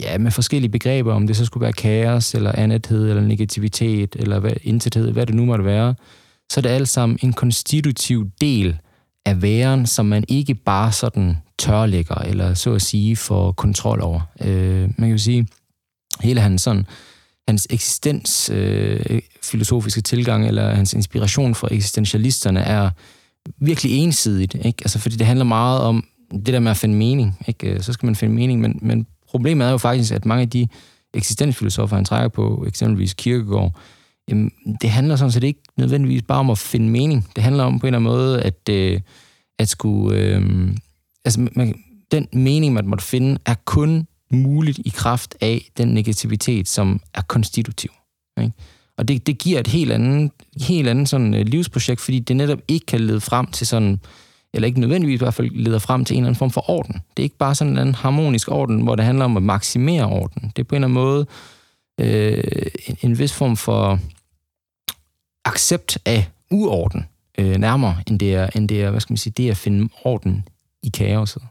[0.00, 4.38] ja, med forskellige begreber, om det så skulle være kaos, eller andethed, eller negativitet, eller
[4.38, 5.94] hvad, intethed, hvad det nu måtte være,
[6.52, 8.78] så er det alt sammen en konstitutiv del
[9.26, 14.20] af væren, som man ikke bare sådan tørlægger, eller så at sige får kontrol over.
[14.40, 15.46] Øh, man kan jo sige,
[16.20, 16.86] hele hans sådan,
[17.48, 22.90] hans eksistens øh, filosofiske tilgang, eller hans inspiration fra eksistentialisterne, er
[23.60, 24.78] virkelig ensidigt, ikke?
[24.82, 27.70] Altså, fordi det handler meget om det der med at finde mening, ikke?
[27.70, 30.50] Øh, så skal man finde mening, men, men problemet er jo faktisk, at mange af
[30.50, 30.68] de
[31.14, 33.78] eksistensfilosofer, han trækker på, eksempelvis Kierkegaard,
[34.28, 37.28] jamen, det handler sådan set ikke nødvendigvis bare om at finde mening.
[37.36, 39.00] Det handler om på en eller anden måde, at, øh,
[39.58, 40.18] at skulle...
[40.18, 40.70] Øh,
[41.24, 41.74] altså, man,
[42.10, 47.22] den mening, man måtte finde, er kun muligt i kraft af den negativitet, som er
[47.22, 47.90] konstitutiv.
[48.40, 48.52] Ikke?
[48.98, 52.58] Og det, det giver et helt andet, helt andet sådan, øh, livsprojekt, fordi det netop
[52.68, 54.00] ikke kan lede frem til sådan
[54.54, 56.92] eller ikke nødvendigvis i hvert fald leder frem til en eller anden form for orden.
[56.92, 60.52] Det er ikke bare sådan en harmonisk orden, hvor det handler om at maksimere orden.
[60.56, 61.26] Det er på en eller anden måde
[62.00, 63.98] øh, en, en vis form for
[65.44, 67.06] accept af uorden
[67.38, 69.56] øh, nærmere, end det, er, end det er, hvad skal man sige, det er at
[69.56, 70.48] finde orden
[70.82, 71.42] i kaoset.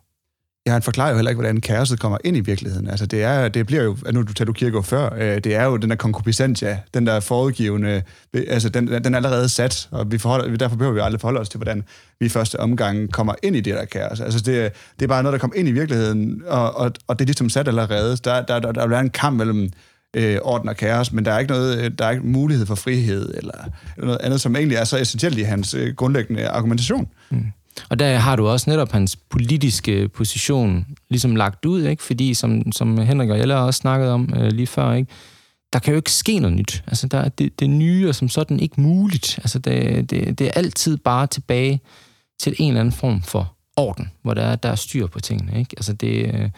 [0.67, 2.89] Ja, han forklarer jo heller ikke, hvordan kaoset kommer ind i virkeligheden.
[2.89, 5.63] Altså, det, er, det bliver jo, nu du tager du kirke før, øh, det er
[5.63, 8.03] jo den der konkupiscentia, den der forudgivende,
[8.33, 11.39] øh, altså den, den er allerede sat, og vi forholder, derfor behøver vi aldrig forholde
[11.39, 11.83] os til, hvordan
[12.19, 14.19] vi i første omgang kommer ind i det der kaos.
[14.19, 17.25] Altså, det, det er bare noget, der kommer ind i virkeligheden, og, og, og det
[17.25, 18.17] er ligesom sat allerede.
[18.17, 19.69] Der, der, der, der er en kamp mellem
[20.13, 22.75] øh, orden og kaos, men der er ikke noget, øh, der er ikke mulighed for
[22.75, 23.53] frihed, eller,
[23.95, 27.07] eller noget andet, som egentlig er så essentielt i hans øh, grundlæggende argumentation.
[27.29, 27.45] Mm.
[27.89, 32.03] Og der har du også netop hans politiske position ligesom lagt ud, ikke?
[32.03, 35.11] fordi som, som Henrik og jeg også snakket om øh, lige før, ikke?
[35.73, 36.83] der kan jo ikke ske noget nyt.
[36.87, 39.37] Altså, der, det, det nye er som sådan ikke muligt.
[39.37, 41.81] Altså, det, det, det er altid bare tilbage
[42.39, 45.59] til en eller anden form for orden, hvor der er, der er styr på tingene.
[45.59, 45.75] Ikke?
[45.77, 46.49] Altså, det, øh,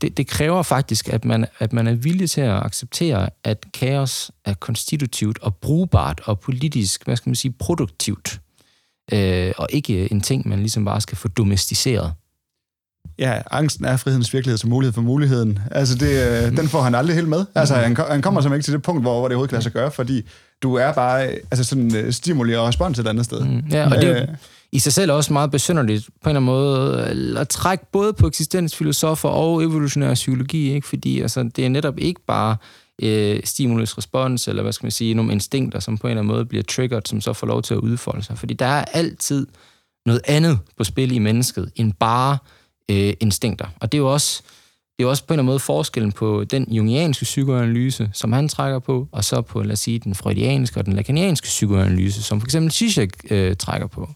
[0.00, 4.30] det, det kræver faktisk, at man, at man er villig til at acceptere, at kaos
[4.44, 8.40] er konstitutivt og brugbart og politisk, hvad skal man sige, produktivt
[9.12, 12.12] øh, og ikke en ting, man ligesom bare skal få domesticeret.
[13.18, 15.58] Ja, angsten er frihedens virkelighed som mulighed for muligheden.
[15.70, 17.44] Altså, det, øh, den får han aldrig helt med.
[17.54, 19.62] Altså, han, han kommer simpelthen ikke til det punkt, hvor, hvor det overhovedet kan lade
[19.62, 20.22] sig gøre, fordi
[20.62, 23.40] du er bare altså sådan, uh, stimuli og respons et andet sted.
[23.40, 24.28] Mm, ja, og det er jo øh.
[24.72, 28.26] i sig selv også meget besynderligt på en eller anden måde at trække både på
[28.26, 30.86] eksistensfilosofer og evolutionær psykologi, ikke?
[30.86, 32.56] fordi altså, det er netop ikke bare
[33.02, 36.44] øh, stimulus-respons, eller hvad skal man sige, nogle instinkter, som på en eller anden måde
[36.44, 38.38] bliver triggered, som så får lov til at udfolde sig.
[38.38, 39.46] Fordi der er altid
[40.06, 42.38] noget andet på spil i mennesket, end bare
[42.90, 43.66] øh, instinkter.
[43.80, 44.42] Og det er jo også,
[44.98, 48.48] det er også på en eller anden måde forskellen på den jungianske psykoanalyse, som han
[48.48, 52.40] trækker på, og så på, lad os sige, den freudianske og den lacanianske psykoanalyse, som
[52.40, 54.08] for eksempel Zizek øh, trækker på.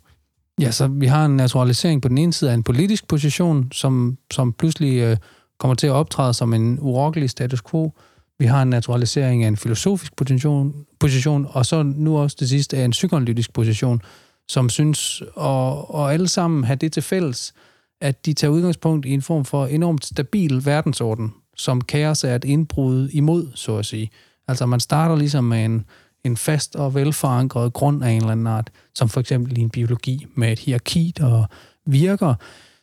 [0.61, 4.19] Ja, så vi har en naturalisering på den ene side af en politisk position, som,
[4.33, 5.17] som pludselig øh,
[5.59, 7.93] kommer til at optræde som en urokkelig status quo,
[8.41, 12.77] vi har en naturalisering af en filosofisk position, position og så nu også det sidste
[12.77, 14.03] af en psykoanalytisk position,
[14.49, 17.55] som synes, og, og alle sammen have det til fælles,
[18.01, 22.45] at de tager udgangspunkt i en form for enormt stabil verdensorden, som kaos er et
[22.45, 24.11] indbrud imod, så at sige.
[24.49, 25.85] Altså man starter ligesom med en,
[26.25, 29.71] en fast og velforankret grund af en eller anden art, som for eksempel i en
[29.71, 31.45] biologi med et hierarki, der
[31.87, 32.35] virker,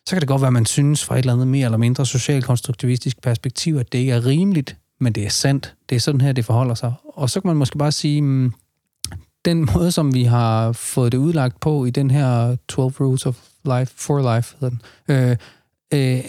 [0.07, 2.05] så kan det godt være, at man synes fra et eller andet mere eller mindre
[2.05, 5.75] socialkonstruktivistisk perspektiv, at det ikke er rimeligt, men det er sandt.
[5.89, 6.93] Det er sådan her, det forholder sig.
[7.03, 8.53] Og så kan man måske bare sige, mm,
[9.45, 13.37] den måde, som vi har fået det udlagt på i den her 12 Rules of
[13.65, 14.81] Life, for Life, hedder den,
[15.15, 15.37] øh,
[15.93, 16.23] øh,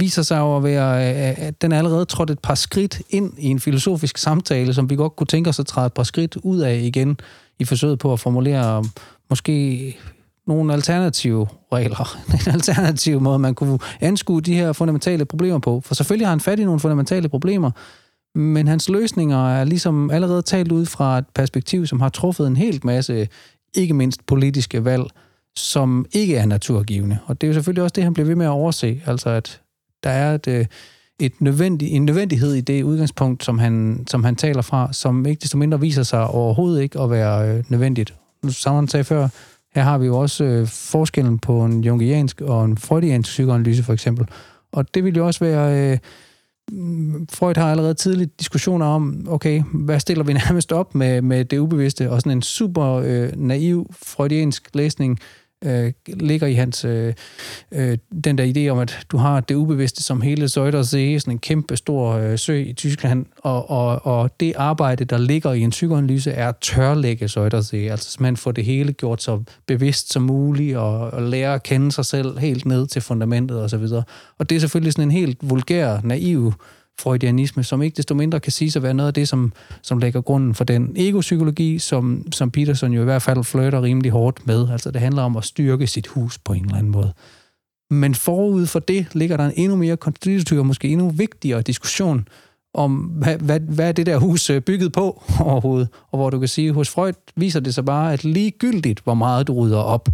[0.00, 3.46] viser sig jo at være, at den er allerede trådt et par skridt ind i
[3.46, 6.58] en filosofisk samtale, som vi godt kunne tænke os at træde et par skridt ud
[6.58, 7.20] af igen,
[7.58, 8.84] i forsøget på at formulere
[9.30, 9.96] måske
[10.46, 15.80] nogle alternative regler, en alternativ måde, man kunne anskue de her fundamentale problemer på.
[15.80, 17.70] For selvfølgelig har han fat i nogle fundamentale problemer,
[18.34, 22.56] men hans løsninger er ligesom allerede talt ud fra et perspektiv, som har truffet en
[22.56, 23.28] helt masse,
[23.74, 25.04] ikke mindst politiske valg,
[25.56, 27.18] som ikke er naturgivende.
[27.26, 29.60] Og det er jo selvfølgelig også det, han bliver ved med at overse, altså at
[30.04, 30.66] der er et, øh,
[31.20, 35.40] et nødvendig, en nødvendighed i det udgangspunkt, som han, som han taler fra, som ikke
[35.40, 38.14] desto mindre viser sig overhovedet ikke at være øh, nødvendigt.
[38.48, 39.28] Som han sagde før,
[39.74, 43.92] her har vi jo også øh, forskellen på en jungiansk og en freudiansk psykoanalyse for
[43.92, 44.26] eksempel.
[44.72, 45.92] Og det vil jo også være...
[45.92, 45.98] Øh,
[47.30, 51.58] Freud har allerede tidligt diskussioner om, okay, hvad stiller vi nærmest op med, med det
[51.58, 57.14] ubevidste, og sådan en super øh, naiv freudiansk læsning øh, Øh, ligger i hans, øh,
[57.72, 61.38] øh, den der idé om, at du har det ubevidste som hele Søjdersee, sådan en
[61.38, 65.70] kæmpe stor øh, sø i Tyskland, og, og, og det arbejde, der ligger i en
[65.70, 70.76] psykoanalyse, er at tørlægge Søjdersee, altså man får det hele gjort så bevidst som muligt,
[70.76, 73.82] og, og lære at kende sig selv helt ned til fundamentet osv.
[73.82, 74.04] Og,
[74.38, 76.52] og det er selvfølgelig sådan en helt vulgær, naiv
[77.00, 80.20] freudianisme, som ikke desto mindre kan siges at være noget af det, som, som lægger
[80.20, 84.68] grunden for den egopsykologi, som, som Peterson jo i hvert fald flirter rimelig hårdt med.
[84.70, 87.12] Altså det handler om at styrke sit hus på en eller anden måde.
[87.90, 92.28] Men forud for det ligger der en endnu mere konstitutiv og måske endnu vigtigere diskussion
[92.74, 95.88] om, hvad, hvad, hvad er det der hus øh, bygget på overhovedet.
[96.10, 99.46] Og hvor du kan sige, hos Freud viser det sig bare, at ligegyldigt, hvor meget
[99.46, 100.08] du rydder op,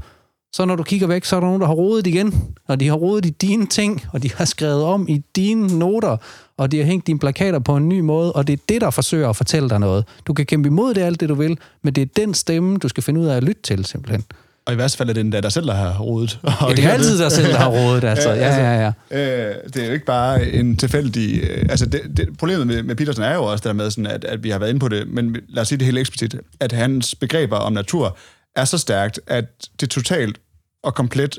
[0.53, 2.89] så når du kigger væk, så er der nogen, der har rodet igen, og de
[2.89, 6.17] har rodet i dine ting, og de har skrevet om i dine noter,
[6.57, 8.91] og de har hængt dine plakater på en ny måde, og det er det, der
[8.91, 10.05] forsøger at fortælle dig noget.
[10.27, 12.89] Du kan kæmpe imod det alt det, du vil, men det er den stemme, du
[12.89, 14.25] skal finde ud af at lytte til, simpelthen.
[14.65, 16.39] Og i værste fald er det den der, der selv der har rodet.
[16.45, 18.33] Ja, det er altid der selv, der har rodet, altså.
[18.33, 19.49] Ja, ja, ja.
[19.51, 21.43] Øh, det er jo ikke bare en tilfældig...
[21.43, 24.25] Øh, altså, det, det, problemet med, med Peterson er jo også der med, sådan, at,
[24.25, 26.73] at vi har været inde på det, men lad os sige det helt eksplicit, at
[26.73, 28.17] hans begreber om natur
[28.57, 30.41] er så stærkt, at det totalt
[30.83, 31.39] og komplet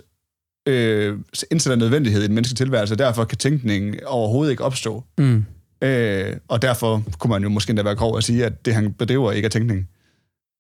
[0.67, 1.19] øh,
[1.51, 5.03] indsætter nødvendighed i den menneskelige tilværelse, og derfor kan tænkningen overhovedet ikke opstå.
[5.17, 5.45] Mm.
[5.81, 8.93] Øh, og derfor kunne man jo måske endda være grov at sige, at det, han
[8.93, 9.89] bedriver, ikke er tænkning.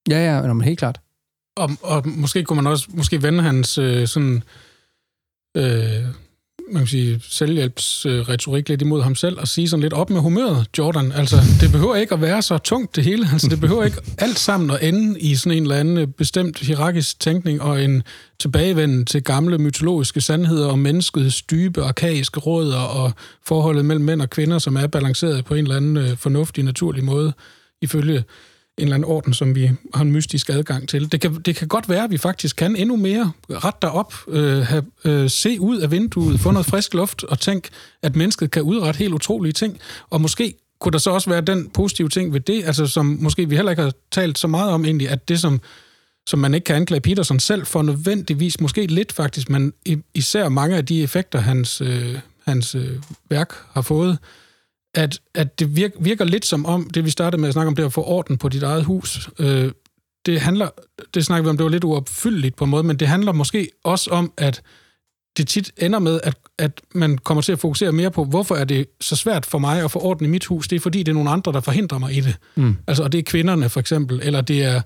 [0.09, 0.99] Ja, ja, men helt klart.
[1.57, 4.43] Og, og måske kunne man også måske vende hans øh, sådan...
[5.57, 6.05] Øh,
[6.73, 10.67] man kan sige, selvhjælpsretorik lidt imod ham selv og sige sådan lidt op med humøret,
[10.77, 11.11] Jordan.
[11.11, 13.27] Altså, det behøver ikke at være så tungt det hele.
[13.33, 16.59] Altså, det behøver ikke alt sammen at ende i sådan en eller anden øh, bestemt
[16.59, 18.03] hierarkisk tænkning og en
[18.39, 23.11] tilbagevenden til gamle mytologiske sandheder om menneskets dybe, arkaiske råd og
[23.45, 27.03] forholdet mellem mænd og kvinder, som er balanceret på en eller anden øh, fornuftig, naturlig
[27.03, 27.33] måde,
[27.81, 28.23] ifølge
[28.77, 31.11] en eller anden orden, som vi har en mystisk adgang til.
[31.11, 33.31] Det kan, det kan godt være, at vi faktisk kan endnu mere.
[33.49, 37.69] Ret op, øh, have, øh, se ud af vinduet, få noget frisk luft og tænk,
[38.01, 39.79] at mennesket kan udrette helt utrolige ting.
[40.09, 43.49] Og måske kunne der så også være den positive ting ved det, altså som måske
[43.49, 45.61] vi heller ikke har talt så meget om egentlig, at det som,
[46.27, 49.73] som man ikke kan anklage Peterson selv for nødvendigvis, måske lidt faktisk, men
[50.13, 52.89] især mange af de effekter, hans, øh, hans øh,
[53.29, 54.17] værk har fået,
[54.93, 57.75] at, at det virker, virker lidt som om, det vi startede med at snakke om,
[57.75, 59.71] det at få orden på dit eget hus, øh,
[60.25, 60.69] det handler,
[61.13, 63.69] det snakker vi om, det var lidt uopfyldeligt på en måde, men det handler måske
[63.83, 64.61] også om, at
[65.37, 68.63] det tit ender med, at, at man kommer til at fokusere mere på, hvorfor er
[68.63, 70.67] det så svært for mig at få orden i mit hus?
[70.67, 72.35] Det er fordi, det er nogle andre, der forhindrer mig i det.
[72.55, 72.77] Mm.
[72.87, 74.81] Altså, og det er kvinderne for eksempel, eller det er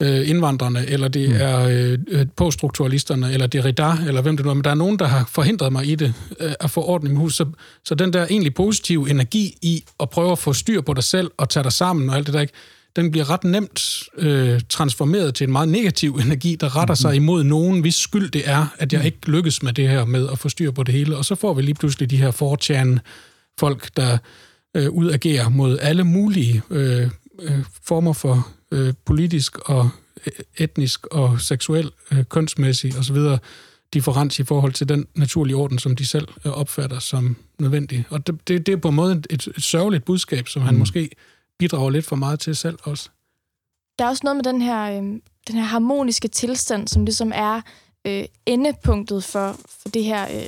[0.00, 1.36] øh, indvandrerne, eller det mm.
[1.40, 4.70] er øh, øh poststrukturalisterne, eller det er Rida, eller hvem det nu er, men der
[4.70, 7.36] er nogen, der har forhindret mig i det, øh, at få orden i mit hus.
[7.36, 7.46] Så,
[7.84, 11.30] så den der egentlig positive energi i at prøve at få styr på dig selv,
[11.36, 12.52] og tage dig sammen og alt det der, ikke,
[12.96, 16.96] den bliver ret nemt øh, transformeret til en meget negativ energi, der retter mm-hmm.
[16.96, 19.06] sig imod nogen, hvis skyld det er, at jeg mm.
[19.06, 21.16] ikke lykkes med det her med at få styr på det hele.
[21.16, 23.00] Og så får vi lige pludselig de her fortjern
[23.60, 24.18] folk, der
[24.76, 27.10] øh, udagerer mod alle mulige øh,
[27.42, 29.90] øh, former for øh, politisk og
[30.58, 33.16] etnisk og seksuel, øh, kønsmæssig osv.
[33.94, 38.04] differens i forhold til den naturlige orden, som de selv øh, opfatter som nødvendig.
[38.10, 40.78] Og det, det, det er på en måde et, et sørgeligt budskab, som han mm.
[40.78, 41.10] måske
[41.58, 43.10] bidrager lidt for meget til selv også.
[43.98, 45.02] Der er også noget med den her, øh,
[45.48, 47.60] den her harmoniske tilstand, som ligesom er
[48.06, 50.46] øh, endepunktet for, for det her øh,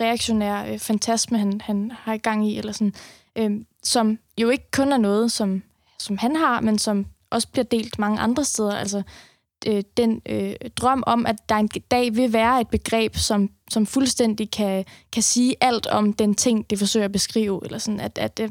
[0.00, 2.94] reaktionære øh, fantasme, han, han har i gang i, eller sådan,
[3.36, 3.50] øh,
[3.82, 5.62] som jo ikke kun er noget, som,
[5.98, 8.76] som han har, men som også bliver delt mange andre steder.
[8.76, 9.02] Altså,
[9.66, 13.86] øh, den øh, drøm om, at der en dag vil være et begreb, som, som
[13.86, 18.18] fuldstændig kan, kan sige alt om den ting, det forsøger at beskrive, eller sådan, at,
[18.18, 18.50] at, øh,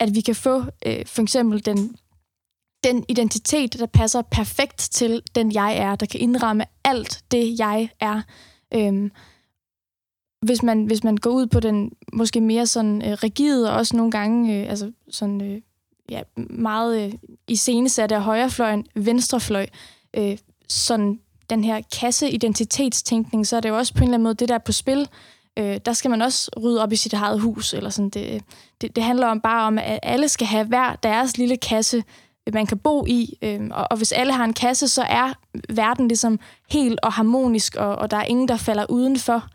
[0.00, 1.96] at vi kan få øh, for eksempel den,
[2.84, 7.88] den identitet, der passer perfekt til den jeg er, der kan indramme alt det, jeg
[8.00, 8.22] er.
[8.74, 9.10] Øhm,
[10.42, 13.96] hvis man, hvis man går ud på den måske mere sådan øh, rigide, og også
[13.96, 15.60] nogle gange øh, altså sådan, øh,
[16.10, 17.12] ja, meget øh,
[17.48, 19.66] iscenesatte af højrefløjen, venstrefløj,
[20.16, 20.38] øh,
[20.68, 24.48] sådan den her kasseidentitetstænkning, så er det jo også på en eller anden måde det,
[24.48, 25.08] der er på spil.
[25.58, 27.74] Øh, der skal man også rydde op i sit eget hus.
[27.74, 28.10] Eller sådan.
[28.10, 28.42] Det,
[28.80, 32.04] det, det handler om bare om, at alle skal have hver deres lille kasse,
[32.52, 33.38] man kan bo i.
[33.42, 35.32] Øh, og, og hvis alle har en kasse, så er
[35.68, 36.40] verden ligesom
[36.70, 39.48] helt og harmonisk, og, og der er ingen, der falder udenfor.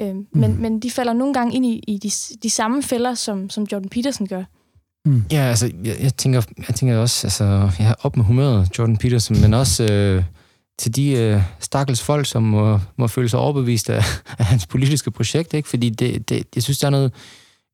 [0.00, 0.26] Øh, mm.
[0.32, 2.10] men, men de falder nogle gange ind i, i de,
[2.42, 4.44] de samme fælder, som, som Jordan Peterson gør.
[5.08, 5.24] Mm.
[5.32, 9.40] Ja, altså, jeg, jeg, tænker, jeg tænker også, altså, jeg op med humøret, Jordan Peterson,
[9.40, 10.22] men også øh,
[10.78, 14.02] til de øh, stakkels folk, som må, må føle sig overbevist af,
[14.38, 15.68] af hans politiske projekt, ikke?
[15.68, 17.12] fordi det, det, jeg synes, der er noget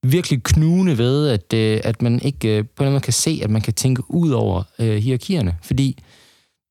[0.03, 3.51] virkelig knugende ved, at, øh, at man ikke øh, på en måde kan se, at
[3.51, 5.99] man kan tænke ud over øh, hierarkierne, fordi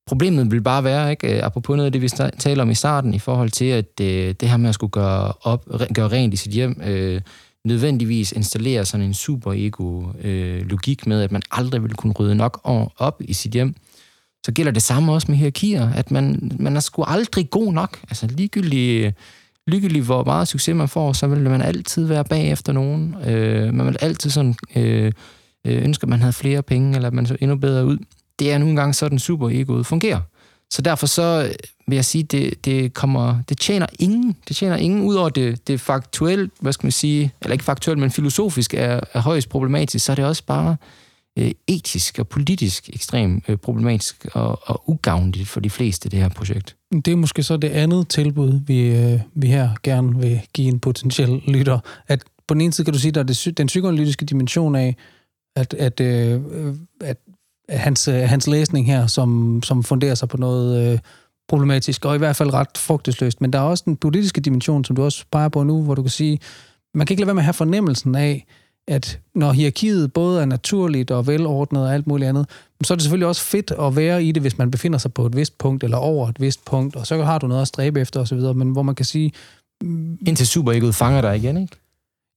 [0.08, 2.10] problemet vil bare være, ikke, øh, apropos noget af det, vi
[2.40, 5.34] taler om i starten, i forhold til, at øh, det her med at skulle gøre,
[5.42, 7.22] op, gøre rent i sit hjem, øh,
[7.66, 12.62] nødvendigvis installere sådan en super-ego-logik øh, med, at man aldrig vil kunne rydde nok
[12.98, 13.76] op i sit hjem,
[14.46, 18.00] så gælder det samme også med hierarkier, at man, man er sgu aldrig god nok.
[18.10, 19.16] Altså ligegyldigt,
[19.68, 23.16] ligegyldigt hvor meget succes man får, så vil man altid være bagefter nogen.
[23.28, 25.12] Øh, man vil altid sådan, øh,
[25.66, 27.98] øh ønske, at man havde flere penge, eller at man så endnu bedre ud.
[28.40, 30.20] Det er nogle gange sådan, super-egoet fungerer.
[30.74, 31.54] Så derfor så
[31.88, 34.36] vil jeg sige, det, det kommer, det tjener ingen.
[34.48, 38.12] Det tjener ingen, udover det, det faktuelt, hvad skal man sige, eller ikke faktuelt, men
[38.12, 40.78] filosofisk er, er højst problematisk, så er det også bare
[41.40, 46.30] øh, etisk og politisk ekstremt øh, problematisk og, og ugavnligt for de fleste, det her
[46.30, 46.76] projekt.
[46.92, 50.80] Det er måske så det andet tilbud, vi, øh, vi her gerne vil give en
[50.80, 51.80] potentiel lytter.
[52.08, 54.76] At på den ene side kan du sige, at der er det, den psykoanalytiske dimension
[54.76, 54.96] af,
[55.56, 57.18] at, at, øh, øh at
[57.74, 61.00] hans, øh, hans læsning her, som, som funderer sig på noget øh,
[61.48, 63.42] problematisk, og i hvert fald ret frugtesløst.
[63.42, 66.02] Men der er også den politiske dimension, som du også peger på nu, hvor du
[66.02, 66.40] kan sige,
[66.94, 68.46] man kan ikke lade være med at have fornemmelsen af,
[68.88, 72.50] at når hierarkiet både er naturligt og velordnet og alt muligt andet,
[72.84, 75.26] så er det selvfølgelig også fedt at være i det, hvis man befinder sig på
[75.26, 78.02] et vist punkt, eller over et vist punkt, og så har du noget at stræbe
[78.02, 79.32] efter osv., men hvor man kan sige...
[80.28, 81.76] Indtil superegoet fanger dig igen, ikke?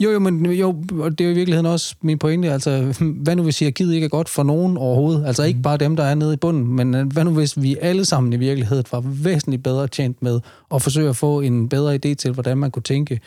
[0.04, 2.52] Jo, jo, men jo, og det er jo i virkeligheden også min pointe.
[2.52, 2.94] Altså,
[3.24, 5.26] hvad nu hvis hierarkiet ikke er godt for nogen overhovedet?
[5.26, 5.62] Altså ikke mm.
[5.62, 8.32] bare dem, der er nede i bunden, men øh, hvad nu hvis vi alle sammen
[8.32, 10.40] i virkeligheden var væsentligt bedre tjent med
[10.74, 13.20] at forsøge at få en bedre idé til, hvordan man kunne tænke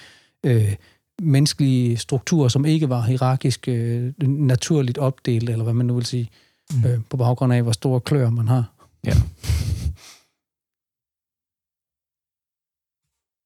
[0.45, 0.75] øh,
[1.21, 6.29] menneskelige strukturer, som ikke var hierarkisk øh, naturligt opdelt, eller hvad man nu vil sige,
[6.73, 6.89] mm.
[6.89, 8.63] øh, på baggrund af, hvor store klør man har.
[9.05, 9.13] Ja,